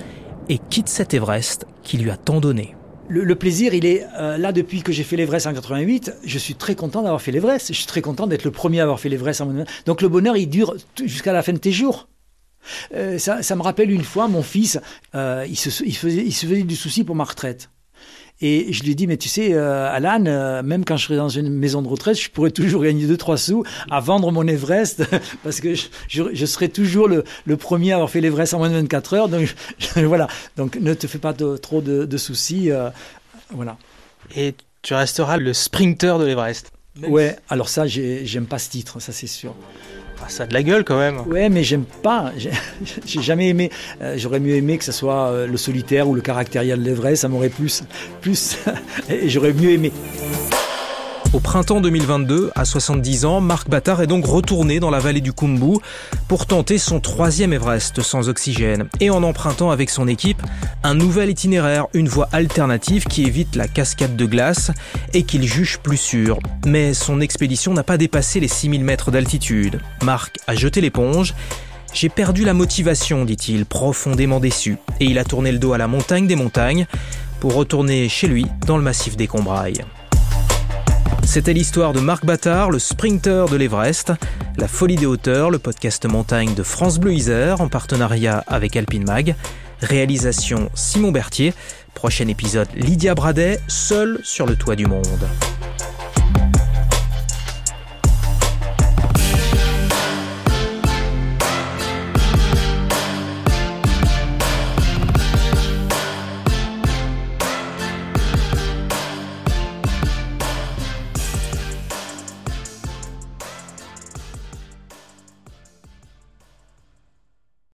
et 0.48 0.58
quitte 0.58 0.88
cet 0.88 1.14
Everest 1.14 1.66
qui 1.82 1.98
lui 1.98 2.10
a 2.10 2.16
tant 2.16 2.40
donné. 2.40 2.74
Le, 3.08 3.34
plaisir, 3.34 3.74
il 3.74 3.84
est 3.84 4.06
euh, 4.18 4.38
là 4.38 4.52
depuis 4.52 4.82
que 4.82 4.90
j'ai 4.90 5.04
fait 5.04 5.16
l'Everest 5.16 5.46
en 5.46 5.52
88. 5.52 6.14
Je 6.24 6.38
suis 6.38 6.54
très 6.54 6.74
content 6.74 7.02
d'avoir 7.02 7.20
fait 7.20 7.32
l'Everest. 7.32 7.68
Je 7.68 7.74
suis 7.74 7.86
très 7.86 8.00
content 8.00 8.26
d'être 8.26 8.44
le 8.44 8.50
premier 8.50 8.80
à 8.80 8.84
avoir 8.84 8.98
fait 8.98 9.10
l'Everest 9.10 9.42
en 9.42 9.52
Donc 9.84 10.00
le 10.00 10.08
bonheur, 10.08 10.36
il 10.36 10.48
dure 10.48 10.74
jusqu'à 11.04 11.32
la 11.32 11.42
fin 11.42 11.52
de 11.52 11.58
tes 11.58 11.72
jours. 11.72 12.08
Euh, 12.94 13.18
ça, 13.18 13.56
me 13.56 13.62
rappelle 13.62 13.90
une 13.90 14.04
fois, 14.04 14.26
mon 14.26 14.42
fils, 14.42 14.80
euh, 15.14 15.44
il, 15.46 15.56
se, 15.56 15.68
faisait, 15.68 16.24
il 16.24 16.32
se 16.32 16.46
faisait 16.46 16.62
du 16.62 16.76
souci 16.76 17.04
pour 17.04 17.14
ma 17.14 17.24
retraite. 17.24 17.70
Et 18.40 18.72
je 18.72 18.82
lui 18.82 18.92
ai 18.92 18.94
dit, 18.94 19.06
mais 19.06 19.16
tu 19.16 19.28
sais, 19.28 19.54
euh, 19.54 19.88
Alan, 19.90 20.24
euh, 20.26 20.62
même 20.62 20.84
quand 20.84 20.96
je 20.96 21.04
serai 21.04 21.16
dans 21.16 21.28
une 21.28 21.50
maison 21.50 21.82
de 21.82 21.88
retraite, 21.88 22.20
je 22.20 22.30
pourrais 22.30 22.50
toujours 22.50 22.82
gagner 22.82 23.06
2-3 23.06 23.36
sous 23.36 23.64
à 23.90 24.00
vendre 24.00 24.32
mon 24.32 24.46
Everest, 24.46 25.04
parce 25.44 25.60
que 25.60 25.74
je, 26.08 26.46
serai 26.46 26.68
toujours 26.68 27.08
le, 27.08 27.24
premier 27.56 27.92
à 27.92 27.94
avoir 27.94 28.10
fait 28.10 28.20
l'Everest 28.20 28.52
en 28.54 28.58
moins 28.58 28.68
de 28.68 28.74
24 28.74 29.14
heures. 29.14 29.28
Donc 29.28 29.54
voilà, 29.96 30.26
donc 30.56 30.76
ne 30.76 30.94
te 30.94 31.06
fais 31.06 31.18
pas 31.18 31.32
trop 31.32 31.80
de, 31.80 32.16
soucis. 32.16 32.70
Euh, 32.70 32.90
voilà. 33.50 33.78
Et 34.36 34.54
tu 34.82 34.94
resteras 34.94 35.36
le 35.36 35.52
sprinter 35.52 36.18
de 36.18 36.24
l'Everest. 36.24 36.72
Ouais, 37.06 37.36
alors 37.48 37.68
ça, 37.68 37.86
j'aime 37.86 38.46
pas 38.46 38.58
ce 38.58 38.70
titre, 38.70 39.00
ça 39.00 39.12
c'est 39.12 39.26
sûr. 39.26 39.54
Ah, 40.22 40.28
ça 40.28 40.44
a 40.44 40.46
de 40.46 40.54
la 40.54 40.62
gueule 40.62 40.84
quand 40.84 40.98
même. 40.98 41.20
Ouais, 41.26 41.48
mais 41.48 41.64
j'aime 41.64 41.84
pas. 41.84 42.32
J'ai 42.36 42.50
jamais 43.22 43.48
aimé. 43.48 43.70
Euh, 44.00 44.14
j'aurais 44.16 44.40
mieux 44.40 44.54
aimé 44.54 44.78
que 44.78 44.84
ce 44.84 44.92
soit 44.92 45.28
euh, 45.28 45.46
le 45.46 45.56
solitaire 45.56 46.08
ou 46.08 46.14
le 46.14 46.22
caractériel 46.22 46.80
de 46.80 46.84
l'Everest. 46.84 47.22
Ça 47.22 47.28
m'aurait 47.28 47.48
plus, 47.48 47.82
plus. 48.20 48.58
j'aurais 49.26 49.52
mieux 49.52 49.70
aimé. 49.72 49.92
Au 51.34 51.40
printemps 51.40 51.80
2022, 51.80 52.52
à 52.54 52.64
70 52.64 53.24
ans, 53.24 53.40
Marc 53.40 53.68
Battard 53.68 54.00
est 54.00 54.06
donc 54.06 54.24
retourné 54.24 54.78
dans 54.78 54.90
la 54.90 55.00
vallée 55.00 55.20
du 55.20 55.32
Kumbu 55.32 55.78
pour 56.28 56.46
tenter 56.46 56.78
son 56.78 57.00
troisième 57.00 57.52
Everest 57.52 58.02
sans 58.02 58.28
oxygène 58.28 58.88
et 59.00 59.10
en 59.10 59.24
empruntant 59.24 59.72
avec 59.72 59.90
son 59.90 60.06
équipe 60.06 60.40
un 60.84 60.94
nouvel 60.94 61.30
itinéraire, 61.30 61.88
une 61.92 62.06
voie 62.08 62.28
alternative 62.30 63.06
qui 63.06 63.24
évite 63.24 63.56
la 63.56 63.66
cascade 63.66 64.14
de 64.14 64.26
glace 64.26 64.70
et 65.12 65.24
qu'il 65.24 65.42
juge 65.42 65.78
plus 65.78 65.96
sûr. 65.96 66.38
Mais 66.66 66.94
son 66.94 67.20
expédition 67.20 67.74
n'a 67.74 67.82
pas 67.82 67.98
dépassé 67.98 68.38
les 68.38 68.46
6000 68.46 68.84
mètres 68.84 69.10
d'altitude. 69.10 69.80
Marc 70.04 70.38
a 70.46 70.54
jeté 70.54 70.80
l'éponge 70.80 71.34
j'ai 71.92 72.08
perdu 72.08 72.44
la 72.44 72.54
motivation, 72.54 73.24
dit-il, 73.24 73.66
profondément 73.66 74.40
déçu, 74.40 74.78
et 74.98 75.04
il 75.04 75.16
a 75.16 75.22
tourné 75.22 75.52
le 75.52 75.60
dos 75.60 75.74
à 75.74 75.78
la 75.78 75.86
montagne 75.86 76.26
des 76.26 76.34
montagnes 76.34 76.88
pour 77.38 77.54
retourner 77.54 78.08
chez 78.08 78.26
lui 78.26 78.46
dans 78.66 78.76
le 78.76 78.82
massif 78.82 79.16
des 79.16 79.28
Combrailles. 79.28 79.84
C'était 81.26 81.52
l'histoire 81.52 81.92
de 81.92 82.00
Marc 82.00 82.24
Battard, 82.24 82.70
le 82.70 82.78
sprinter 82.78 83.48
de 83.48 83.56
l'Everest, 83.56 84.12
La 84.56 84.68
folie 84.68 84.96
des 84.96 85.06
hauteurs, 85.06 85.50
le 85.50 85.58
podcast 85.58 86.06
montagne 86.06 86.54
de 86.54 86.62
France 86.62 86.98
Bleu 86.98 87.12
Isère 87.12 87.60
en 87.60 87.68
partenariat 87.68 88.44
avec 88.46 88.76
Alpine 88.76 89.04
Mag. 89.04 89.34
Réalisation 89.80 90.70
Simon 90.74 91.10
Berthier. 91.10 91.52
Prochain 91.94 92.28
épisode 92.28 92.68
Lydia 92.74 93.14
Bradet, 93.14 93.58
seule 93.68 94.20
sur 94.22 94.46
le 94.46 94.54
toit 94.54 94.76
du 94.76 94.86
monde. 94.86 95.28